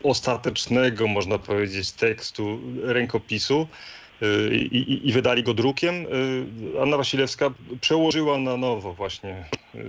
ostatecznego, 0.03 1.09
można 1.09 1.39
powiedzieć, 1.39 1.93
tekstu 1.93 2.61
rękopisu 2.83 3.69
i, 4.53 4.77
i, 4.77 5.09
i 5.09 5.13
wydali 5.13 5.43
go 5.43 5.55
drukiem. 5.55 5.95
Y, 5.95 6.81
Anna 6.83 6.97
Wasilewska 6.97 7.51
przełożyła 7.81 8.39
na 8.39 8.57
nowo 8.57 8.93
właśnie 8.93 9.45
y, 9.75 9.85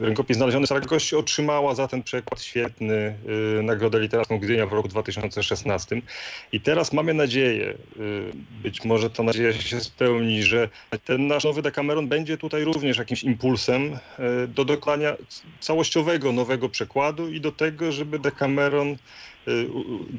rękopis 0.00 0.36
znaleziony 0.36 0.66
w 0.66 0.68
Saragoście, 0.68 1.18
otrzymała 1.18 1.74
za 1.74 1.88
ten 1.88 2.02
przekład 2.02 2.42
świetny 2.42 3.14
y, 3.58 3.62
Nagrodę 3.62 4.00
Literacką 4.00 4.38
Gdynia 4.38 4.66
w 4.66 4.72
roku 4.72 4.88
2016. 4.88 6.02
I 6.52 6.60
teraz 6.60 6.92
mamy 6.92 7.14
nadzieję, 7.14 7.74
y, 7.96 8.32
być 8.62 8.84
może 8.84 9.10
ta 9.10 9.22
nadzieja 9.22 9.52
się 9.52 9.80
spełni, 9.80 10.42
że 10.42 10.68
ten 11.04 11.26
nasz 11.26 11.44
nowy 11.44 11.62
Decameron 11.62 12.08
będzie 12.08 12.38
tutaj 12.38 12.64
również 12.64 12.98
jakimś 12.98 13.22
impulsem 13.22 13.82
y, 14.44 14.48
do 14.48 14.64
dokonania 14.64 15.16
całościowego 15.60 16.32
nowego 16.32 16.68
przekładu 16.68 17.28
i 17.28 17.40
do 17.40 17.52
tego, 17.52 17.92
żeby 17.92 18.18
Decameron 18.18 18.88
y, 18.88 18.98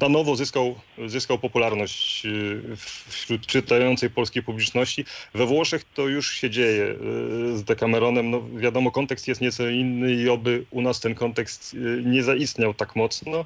na 0.00 0.08
nowo 0.08 0.36
zyskał, 0.36 0.74
zyskał 1.06 1.38
popularność 1.38 2.26
y, 2.26 2.62
wśród 3.08 3.46
czytającej 3.46 4.10
polskiej 4.10 4.42
publiczności. 4.42 5.04
We 5.34 5.46
Włoszech 5.46 5.84
to 5.94 6.08
już 6.08 6.32
się 6.32 6.50
dzieje 6.50 6.84
y, 6.84 7.58
z 7.58 7.64
Decameronem. 7.64 8.30
No, 8.30 8.42
wiadomo, 8.56 8.90
kontekst 8.90 9.28
jest 9.28 9.40
nieco 9.40 9.68
inny 9.68 10.12
i 10.12 10.28
oby 10.28 10.64
u 10.70 10.82
nas 10.82 11.00
ten 11.00 11.14
kontekst 11.14 11.74
y, 11.74 12.02
nie 12.06 12.22
zaistniał 12.22 12.74
tak 12.74 12.96
mocno. 12.96 13.44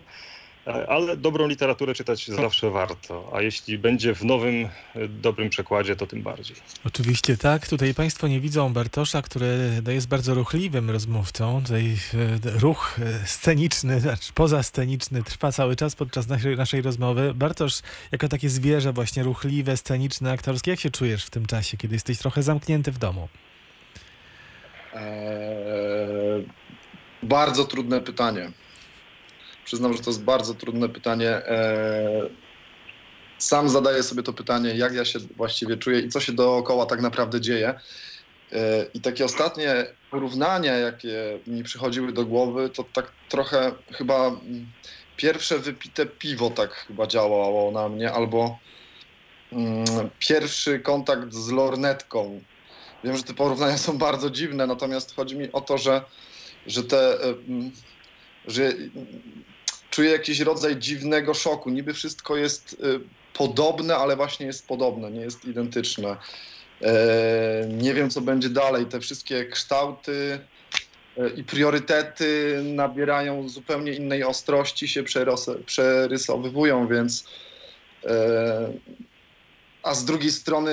Ale 0.66 1.16
dobrą 1.16 1.46
literaturę 1.48 1.94
czytać 1.94 2.26
zawsze 2.26 2.70
warto, 2.70 3.30
a 3.34 3.42
jeśli 3.42 3.78
będzie 3.78 4.14
w 4.14 4.24
nowym, 4.24 4.68
e, 4.94 5.08
dobrym 5.08 5.50
przekładzie, 5.50 5.96
to 5.96 6.06
tym 6.06 6.22
bardziej. 6.22 6.56
Oczywiście 6.86 7.36
tak. 7.36 7.68
Tutaj 7.68 7.94
Państwo 7.94 8.28
nie 8.28 8.40
widzą 8.40 8.72
Bartosza, 8.72 9.22
który 9.22 9.82
jest 9.88 10.08
bardzo 10.08 10.34
ruchliwym 10.34 10.90
rozmówcą. 10.90 11.62
Tutaj 11.62 11.96
e, 12.14 12.58
ruch 12.58 12.96
e, 12.98 13.26
sceniczny, 13.26 14.00
znaczy 14.00 14.32
pozasceniczny 14.34 15.22
trwa 15.22 15.52
cały 15.52 15.76
czas 15.76 15.96
podczas 15.96 16.28
naszej, 16.28 16.56
naszej 16.56 16.82
rozmowy. 16.82 17.34
Bartosz, 17.34 17.80
jako 18.12 18.28
takie 18.28 18.48
zwierzę 18.48 18.92
właśnie 18.92 19.22
ruchliwe, 19.22 19.76
sceniczne, 19.76 20.32
aktorskie, 20.32 20.70
jak 20.70 20.80
się 20.80 20.90
czujesz 20.90 21.24
w 21.24 21.30
tym 21.30 21.46
czasie, 21.46 21.76
kiedy 21.76 21.94
jesteś 21.94 22.18
trochę 22.18 22.42
zamknięty 22.42 22.92
w 22.92 22.98
domu? 22.98 23.28
Eee, 24.94 26.44
bardzo 27.22 27.64
trudne 27.64 28.00
pytanie. 28.00 28.50
Przyznam, 29.64 29.92
że 29.92 30.02
to 30.02 30.10
jest 30.10 30.24
bardzo 30.24 30.54
trudne 30.54 30.88
pytanie. 30.88 31.46
Eee, 31.46 32.30
sam 33.38 33.68
zadaję 33.68 34.02
sobie 34.02 34.22
to 34.22 34.32
pytanie, 34.32 34.74
jak 34.74 34.94
ja 34.94 35.04
się 35.04 35.18
właściwie 35.18 35.76
czuję 35.76 36.00
i 36.00 36.08
co 36.08 36.20
się 36.20 36.32
dookoła 36.32 36.86
tak 36.86 37.00
naprawdę 37.00 37.40
dzieje. 37.40 37.74
Eee, 38.52 38.86
I 38.94 39.00
takie 39.00 39.24
ostatnie 39.24 39.86
porównania, 40.10 40.74
jakie 40.74 41.38
mi 41.46 41.62
przychodziły 41.62 42.12
do 42.12 42.26
głowy, 42.26 42.70
to 42.70 42.84
tak 42.84 43.12
trochę 43.28 43.72
chyba 43.92 44.30
pierwsze 45.16 45.58
wypite 45.58 46.06
piwo 46.06 46.50
tak 46.50 46.74
chyba 46.74 47.06
działało 47.06 47.70
na 47.70 47.88
mnie, 47.88 48.12
albo 48.12 48.58
mm, 49.52 49.84
pierwszy 50.18 50.80
kontakt 50.80 51.32
z 51.32 51.50
lornetką. 51.50 52.40
Wiem, 53.04 53.16
że 53.16 53.22
te 53.22 53.34
porównania 53.34 53.78
są 53.78 53.98
bardzo 53.98 54.30
dziwne, 54.30 54.66
natomiast 54.66 55.16
chodzi 55.16 55.36
mi 55.36 55.52
o 55.52 55.60
to, 55.60 55.78
że, 55.78 56.02
że 56.66 56.84
te. 56.84 57.18
że 58.46 58.64
mm, 58.64 58.92
czuję 59.94 60.10
jakiś 60.10 60.40
rodzaj 60.40 60.76
dziwnego 60.76 61.34
szoku. 61.34 61.70
Niby 61.70 61.94
wszystko 61.94 62.36
jest 62.36 62.72
y, 62.72 63.00
podobne, 63.38 63.96
ale 63.96 64.16
właśnie 64.16 64.46
jest 64.46 64.66
podobne, 64.66 65.10
nie 65.10 65.20
jest 65.20 65.44
identyczne. 65.44 66.16
E, 66.82 67.68
Nie 67.68 67.94
wiem, 67.94 68.10
co 68.10 68.20
będzie 68.20 68.48
dalej. 68.48 68.86
Te 68.86 69.00
wszystkie 69.00 69.44
kształty 69.44 70.38
e, 71.18 71.28
i 71.28 71.44
priorytety 71.44 72.60
nabierają 72.64 73.48
zupełnie 73.48 73.92
innej 73.92 74.24
ostrości, 74.24 74.88
się 74.88 75.04
przerysowywują, 75.66 76.88
więc. 76.88 77.24
e, 78.04 78.72
a 79.82 79.94
z 79.94 80.04
drugiej 80.04 80.30
strony 80.32 80.72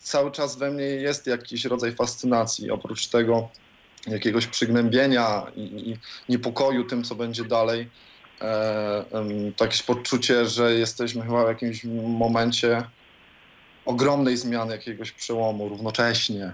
cały 0.00 0.32
czas 0.32 0.58
we 0.58 0.70
mnie 0.70 0.84
jest 0.84 1.26
jakiś 1.26 1.64
rodzaj 1.64 1.92
fascynacji, 1.92 2.70
oprócz 2.70 3.06
tego 3.06 3.48
jakiegoś 4.06 4.46
przygnębienia 4.46 5.46
i, 5.56 5.60
i 5.60 5.98
niepokoju 6.28 6.84
tym, 6.84 7.04
co 7.04 7.14
będzie 7.14 7.44
dalej. 7.44 7.88
E, 8.42 9.04
jakieś 9.60 9.82
poczucie, 9.82 10.46
że 10.46 10.74
jesteśmy 10.74 11.22
chyba 11.22 11.44
w 11.44 11.48
jakimś 11.48 11.84
momencie 12.18 12.82
ogromnej 13.84 14.36
zmiany, 14.36 14.72
jakiegoś 14.72 15.12
przełomu 15.12 15.68
równocześnie. 15.68 16.52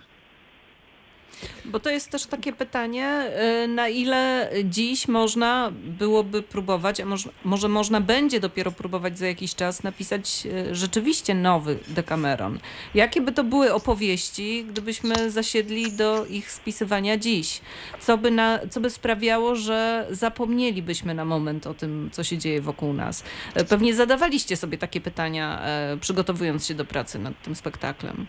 Bo 1.65 1.81
to 1.81 1.91
jest 1.91 2.11
też 2.11 2.27
takie 2.27 2.53
pytanie, 2.53 3.31
y, 3.65 3.69
na 3.69 3.89
ile 3.89 4.51
dziś 4.65 5.09
można 5.09 5.73
byłoby 5.85 6.43
próbować, 6.43 7.01
a 7.01 7.05
może, 7.05 7.31
może 7.45 7.69
można 7.69 8.01
będzie 8.01 8.41
dopiero 8.41 8.73
próbować 8.73 9.19
za 9.19 9.27
jakiś 9.27 9.55
czas 9.55 9.83
napisać 9.83 10.47
y, 10.71 10.75
rzeczywiście 10.75 11.35
nowy 11.35 11.79
Decameron. 11.89 12.59
Jakie 12.95 13.21
by 13.21 13.33
to 13.33 13.45
były 13.45 13.75
opowieści, 13.75 14.65
gdybyśmy 14.69 15.31
zasiedli 15.31 15.93
do 15.93 16.27
ich 16.27 16.51
spisywania 16.51 17.17
dziś? 17.17 17.61
Co 18.01 18.19
by, 18.19 18.31
na, 18.31 18.59
co 18.71 18.81
by 18.81 18.91
sprawiało, 18.91 19.57
że 19.57 20.07
zapomnielibyśmy 20.11 21.15
na 21.15 21.25
moment 21.25 21.67
o 21.67 21.75
tym, 21.75 22.11
co 22.13 22.25
się 22.25 22.39
dzieje 22.39 22.61
wokół 22.61 22.93
nas? 22.93 23.25
Y, 23.61 23.65
Pewnie 23.65 23.95
zadawaliście 23.95 24.57
sobie 24.57 24.79
takie 24.79 25.01
pytania, 25.01 25.63
przygotowując 26.01 26.67
się 26.67 26.75
do 26.75 26.85
pracy 26.85 27.19
nad 27.19 27.43
tym 27.43 27.55
spektaklem. 27.55 28.27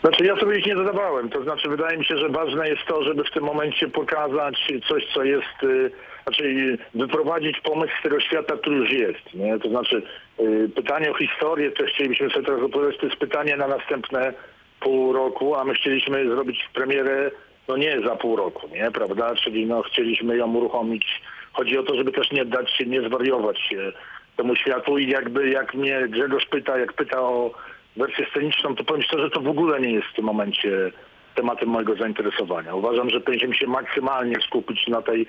Znaczy 0.00 0.24
ja 0.24 0.36
sobie 0.36 0.58
ich 0.58 0.66
nie 0.66 0.76
zadawałem. 0.76 1.28
To 1.28 1.42
znaczy 1.42 1.68
wydaje 1.68 1.98
mi 1.98 2.04
się, 2.04 2.18
że 2.18 2.28
ważne 2.28 2.68
jest 2.68 2.84
to, 2.86 3.02
żeby 3.02 3.24
w 3.24 3.30
tym 3.30 3.44
momencie 3.44 3.88
pokazać 3.88 4.72
coś, 4.88 5.06
co 5.14 5.24
jest, 5.24 5.62
y, 5.62 5.90
znaczy 6.22 6.78
wyprowadzić 6.94 7.60
pomysł 7.60 7.92
z 8.00 8.02
tego 8.02 8.20
świata, 8.20 8.56
który 8.56 8.76
już 8.76 8.90
jest. 8.90 9.34
Nie? 9.34 9.58
To 9.58 9.68
znaczy 9.68 10.02
y, 10.40 10.70
pytanie 10.74 11.10
o 11.10 11.14
historię, 11.14 11.72
co 11.72 11.84
chcielibyśmy 11.84 12.30
sobie 12.30 12.46
teraz 12.46 12.62
opowiadać, 12.62 12.96
to 12.98 13.06
jest 13.06 13.18
pytanie 13.18 13.56
na 13.56 13.68
następne 13.68 14.32
pół 14.80 15.12
roku, 15.12 15.54
a 15.54 15.64
my 15.64 15.74
chcieliśmy 15.74 16.28
zrobić 16.28 16.68
premierę 16.74 17.30
no 17.68 17.76
nie 17.76 18.00
za 18.00 18.16
pół 18.16 18.36
roku, 18.36 18.68
nie, 18.68 18.90
prawda? 18.90 19.34
Czyli 19.34 19.66
no 19.66 19.82
chcieliśmy 19.82 20.36
ją 20.36 20.54
uruchomić. 20.54 21.22
Chodzi 21.52 21.78
o 21.78 21.82
to, 21.82 21.96
żeby 21.96 22.12
też 22.12 22.30
nie 22.30 22.44
dać 22.44 22.70
się, 22.70 22.86
nie 22.86 23.02
zwariować 23.02 23.58
się 23.58 23.92
temu 24.36 24.56
światu 24.56 24.98
i 24.98 25.08
jakby 25.08 25.48
jak 25.48 25.74
mnie 25.74 26.08
Grzegorz 26.08 26.46
pyta, 26.46 26.78
jak 26.78 26.92
pyta 26.92 27.20
o 27.20 27.50
wersję 27.96 28.26
sceniczną, 28.30 28.74
to 28.74 28.84
powiem 28.84 29.02
szczerze, 29.02 29.30
to 29.30 29.40
w 29.40 29.48
ogóle 29.48 29.80
nie 29.80 29.92
jest 29.92 30.08
w 30.08 30.14
tym 30.14 30.24
momencie 30.24 30.92
tematem 31.34 31.68
mojego 31.68 31.96
zainteresowania. 31.96 32.74
Uważam, 32.74 33.10
że 33.10 33.20
powinniśmy 33.20 33.54
się 33.54 33.66
maksymalnie 33.66 34.36
skupić 34.46 34.86
na 34.88 35.02
tej 35.02 35.26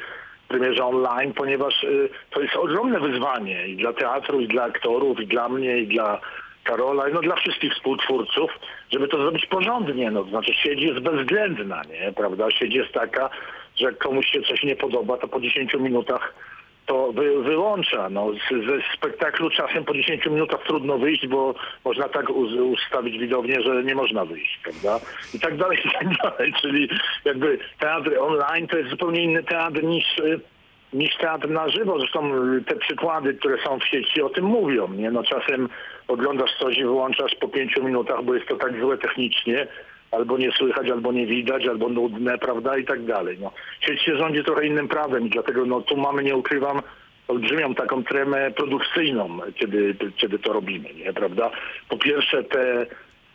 premierze 0.48 0.86
online, 0.86 1.34
ponieważ 1.34 1.84
y, 1.84 2.10
to 2.30 2.42
jest 2.42 2.56
ogromne 2.56 3.00
wyzwanie 3.00 3.68
i 3.68 3.78
dla 3.78 3.94
teatru, 3.94 4.42
i 4.42 4.48
dla 4.48 4.64
aktorów, 4.64 5.20
i 5.20 5.28
dla 5.28 5.50
mnie, 5.50 5.78
i 5.78 5.88
dla 5.88 6.22
Karola, 6.64 7.10
i 7.10 7.14
no 7.14 7.22
dla 7.22 7.36
wszystkich 7.36 7.74
współtwórców, 7.74 8.52
żeby 8.92 9.08
to 9.08 9.18
zrobić 9.18 9.46
porządnie. 9.46 10.12
No, 10.12 10.24
to 10.24 10.30
znaczy 10.30 10.54
siedź 10.54 10.82
jest 10.82 11.00
bezwzględna, 11.00 11.82
nie? 11.90 12.14
Prawda? 12.14 12.52
Siedź 12.52 12.76
jest 12.76 12.92
taka, 12.94 13.30
że 13.76 13.86
jak 13.86 13.98
komuś 13.98 14.32
się 14.32 14.42
coś 14.42 14.64
nie 14.64 14.76
podoba, 14.76 15.18
to 15.18 15.28
po 15.28 15.40
10 15.40 15.74
minutach 15.74 16.34
to 16.90 17.12
wy, 17.12 17.44
wyłącza. 17.44 18.10
No, 18.10 18.32
z, 18.34 18.66
ze 18.66 18.96
spektaklu 18.98 19.50
czasem 19.50 19.86
po 19.86 19.94
10 19.94 20.26
minutach 20.26 20.64
trudno 20.64 20.98
wyjść, 20.98 21.28
bo 21.28 21.56
można 21.86 22.10
tak 22.10 22.30
uz, 22.30 22.54
ustawić 22.54 23.20
widownię, 23.20 23.62
że 23.62 23.84
nie 23.84 23.96
można 23.96 24.26
wyjść, 24.26 24.60
prawda? 24.64 25.06
I 25.34 25.40
tak 25.40 25.58
dalej, 25.58 25.78
i 25.86 25.92
tak 25.92 26.18
dalej. 26.24 26.54
Czyli 26.62 26.90
jakby 27.26 27.60
teatr 27.80 28.20
online 28.20 28.68
to 28.68 28.78
jest 28.78 28.90
zupełnie 28.90 29.24
inny 29.24 29.44
teatr 29.44 29.84
niż, 29.84 30.20
y, 30.20 30.40
niż 30.94 31.18
teatr 31.18 31.50
na 31.50 31.70
żywo. 31.70 32.00
Zresztą 32.00 32.32
te 32.68 32.76
przykłady, 32.76 33.34
które 33.34 33.64
są 33.64 33.80
w 33.80 33.88
sieci 33.88 34.22
o 34.22 34.30
tym 34.30 34.46
mówią. 34.46 34.88
Nie? 34.88 35.12
No, 35.12 35.24
czasem 35.24 35.70
oglądasz 36.08 36.52
coś 36.60 36.78
i 36.78 36.84
wyłączasz 36.84 37.36
po 37.36 37.48
5 37.48 37.78
minutach, 37.78 38.24
bo 38.24 38.36
jest 38.36 38.48
to 38.48 38.56
tak 38.56 38.80
złe 38.80 38.98
technicznie, 38.98 39.68
albo 40.12 40.38
nie 40.38 40.52
słychać, 40.52 40.90
albo 40.90 41.12
nie 41.12 41.26
widać, 41.26 41.68
albo 41.68 41.90
nudne, 41.90 42.38
prawda, 42.38 42.78
i 42.78 42.86
tak 42.86 43.06
dalej. 43.06 43.38
No, 43.42 43.52
sieć 43.82 44.02
się 44.02 44.18
rządzi 44.18 44.44
trochę 44.44 44.68
innym 44.68 44.88
prawem 44.88 45.30
dlatego 45.30 45.66
no, 45.66 45.82
tu 45.82 45.98
mamy, 45.98 46.24
nie 46.24 46.36
ukrywam, 46.36 46.82
olbrzymią 47.28 47.76
taką 47.76 48.04
tremę 48.04 48.52
produkcyjną, 48.52 49.40
kiedy, 49.56 49.96
kiedy 50.18 50.40
to 50.40 50.54
robimy, 50.54 50.94
nie, 50.94 51.14
prawda? 51.14 51.52
Po 51.90 51.98
pierwsze 51.98 52.44
te, 52.44 52.86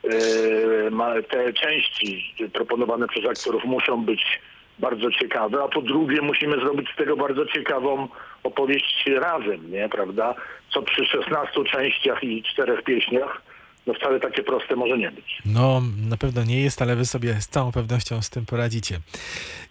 e, 0.04 1.22
te 1.22 1.52
części 1.52 2.34
proponowane 2.52 3.08
przez 3.08 3.26
aktorów 3.26 3.64
muszą 3.64 4.04
być 4.04 4.40
bardzo 4.78 5.10
ciekawe, 5.10 5.62
a 5.62 5.68
po 5.68 5.82
drugie 5.82 6.22
musimy 6.22 6.60
zrobić 6.60 6.88
z 6.92 6.96
tego 6.96 7.16
bardzo 7.16 7.46
ciekawą 7.46 8.08
opowieść 8.42 9.06
razem, 9.06 9.70
nie, 9.70 9.88
prawda? 9.88 10.34
Co 10.70 10.82
przy 10.82 11.04
16 11.04 11.64
częściach 11.64 12.24
i 12.24 12.42
czterech 12.42 12.82
pieśniach, 12.82 13.42
no 13.86 13.94
wcale 13.94 14.20
takie 14.20 14.42
proste 14.42 14.76
może 14.76 14.98
nie 14.98 15.10
być. 15.10 15.42
No, 15.44 15.82
na 16.08 16.16
pewno 16.16 16.44
nie 16.44 16.60
jest, 16.60 16.82
ale 16.82 16.96
wy 16.96 17.06
sobie 17.06 17.40
z 17.40 17.48
całą 17.48 17.72
pewnością 17.72 18.22
z 18.22 18.30
tym 18.30 18.46
poradzicie. 18.46 19.00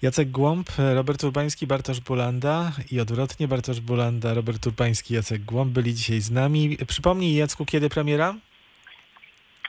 Jacek 0.01 0.31
Głąb, 0.31 0.69
Robert 0.95 1.23
Urbański, 1.23 1.67
Bartosz 1.67 1.99
Bulanda 1.99 2.71
i 2.91 2.99
odwrotnie 2.99 3.47
Bartosz 3.47 3.79
Bulanda, 3.79 4.33
Robert 4.33 4.67
Urbański, 4.67 5.13
Jacek 5.13 5.41
Głąb 5.41 5.71
byli 5.71 5.93
dzisiaj 5.93 6.21
z 6.21 6.31
nami. 6.31 6.77
Przypomnij 6.87 7.35
Jacku, 7.35 7.65
kiedy 7.65 7.89
premiera? 7.89 8.35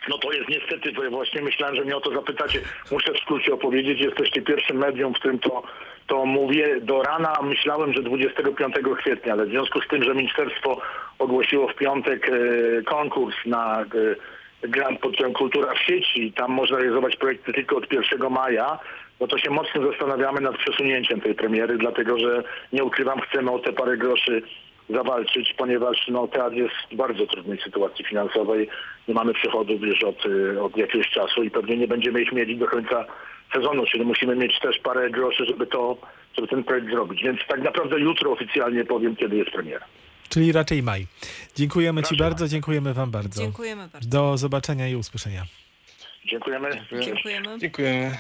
No 0.09 0.19
to 0.19 0.33
jest 0.33 0.49
niestety, 0.49 0.93
ja 1.05 1.11
właśnie 1.11 1.43
myślałem, 1.43 1.77
że 1.77 1.85
mnie 1.85 1.97
o 1.97 2.01
to 2.01 2.15
zapytacie. 2.15 2.61
Muszę 2.91 3.13
w 3.13 3.19
skrócie 3.19 3.55
opowiedzieć, 3.55 4.01
jesteście 4.01 4.43
pierwszym 4.43 4.77
medium, 4.77 5.15
w 5.15 5.19
którym 5.19 5.39
to, 5.39 5.63
to 6.07 6.27
mówię. 6.27 6.81
Do 6.81 7.03
rana 7.03 7.35
myślałem, 7.43 7.93
że 7.93 8.03
25 8.03 8.75
kwietnia, 8.99 9.33
ale 9.33 9.47
w 9.47 9.51
związku 9.51 9.81
z 9.81 9.89
tym, 9.89 10.05
że 10.05 10.15
ministerstwo 10.15 10.81
ogłosiło 11.19 11.69
w 11.69 11.75
piątek 11.75 12.29
e, 12.29 12.83
konkurs 12.83 13.37
na 13.47 13.83
e, 13.83 13.87
grant 14.69 15.01
pod 15.01 15.11
tytułem 15.11 15.33
Kultura 15.33 15.75
w 15.75 15.79
sieci, 15.79 16.33
tam 16.33 16.51
można 16.51 16.79
realizować 16.79 17.17
projekty 17.17 17.53
tylko 17.53 17.77
od 17.77 17.93
1 17.93 18.31
maja, 18.31 18.79
no 19.21 19.27
to 19.27 19.39
się 19.39 19.51
mocno 19.51 19.91
zastanawiamy 19.91 20.41
nad 20.41 20.57
przesunięciem 20.57 21.21
tej 21.21 21.35
premiery, 21.35 21.79
dlatego 21.79 22.19
że 22.19 22.43
nie 22.73 22.85
ukrywam, 22.85 23.21
chcemy 23.21 23.51
o 23.51 23.59
te 23.59 23.73
parę 23.73 23.97
groszy 23.97 24.43
zawalczyć, 24.91 25.55
ponieważ 25.59 26.09
no, 26.09 26.29
teatr 26.29 26.57
jest 26.57 26.75
w 26.93 26.97
bardzo 26.97 27.27
trudnej 27.27 27.59
sytuacji 27.65 28.05
finansowej. 28.05 28.69
Nie 29.09 29.15
mamy 29.15 29.35
przychodów 29.35 29.81
już 29.83 30.05
od, 30.05 30.27
y, 30.27 30.63
od 30.63 30.77
jakiegoś 30.77 31.11
czasu 31.11 31.43
i 31.43 31.51
pewnie 31.51 31.77
nie 31.77 31.89
będziemy 31.89 32.23
ich 32.23 32.33
mieli 32.33 32.59
do 32.59 32.67
końca 32.67 33.05
sezonu, 33.55 33.87
czyli 33.87 34.05
musimy 34.05 34.37
mieć 34.37 34.61
też 34.61 34.79
parę 34.79 35.11
groszy, 35.11 35.47
żeby 35.47 35.67
to, 35.67 35.97
żeby 36.37 36.49
ten 36.49 36.65
projekt 36.65 36.91
zrobić. 36.91 37.23
Więc 37.23 37.41
tak 37.49 37.63
naprawdę 37.63 38.01
jutro 38.01 38.33
oficjalnie 38.33 38.85
powiem, 38.85 39.17
kiedy 39.17 39.37
jest 39.37 39.51
premiera. 39.51 39.87
Czyli 40.29 40.53
raczej 40.53 40.83
maj. 40.83 41.07
Dziękujemy 41.57 42.03
Ci 42.03 42.05
Raczej 42.05 42.19
bardzo, 42.19 42.49
dziękujemy 42.49 42.95
Wam 42.95 43.11
bardzo. 43.11 43.43
Dziękujemy 43.43 43.89
bardzo. 43.93 44.09
Do 44.09 44.37
zobaczenia 44.37 44.89
i 44.89 44.97
usłyszenia. 44.97 45.43
Dziękujemy. 46.25 46.71
Dziękujemy. 47.01 47.59
Dziękujemy. 47.59 48.17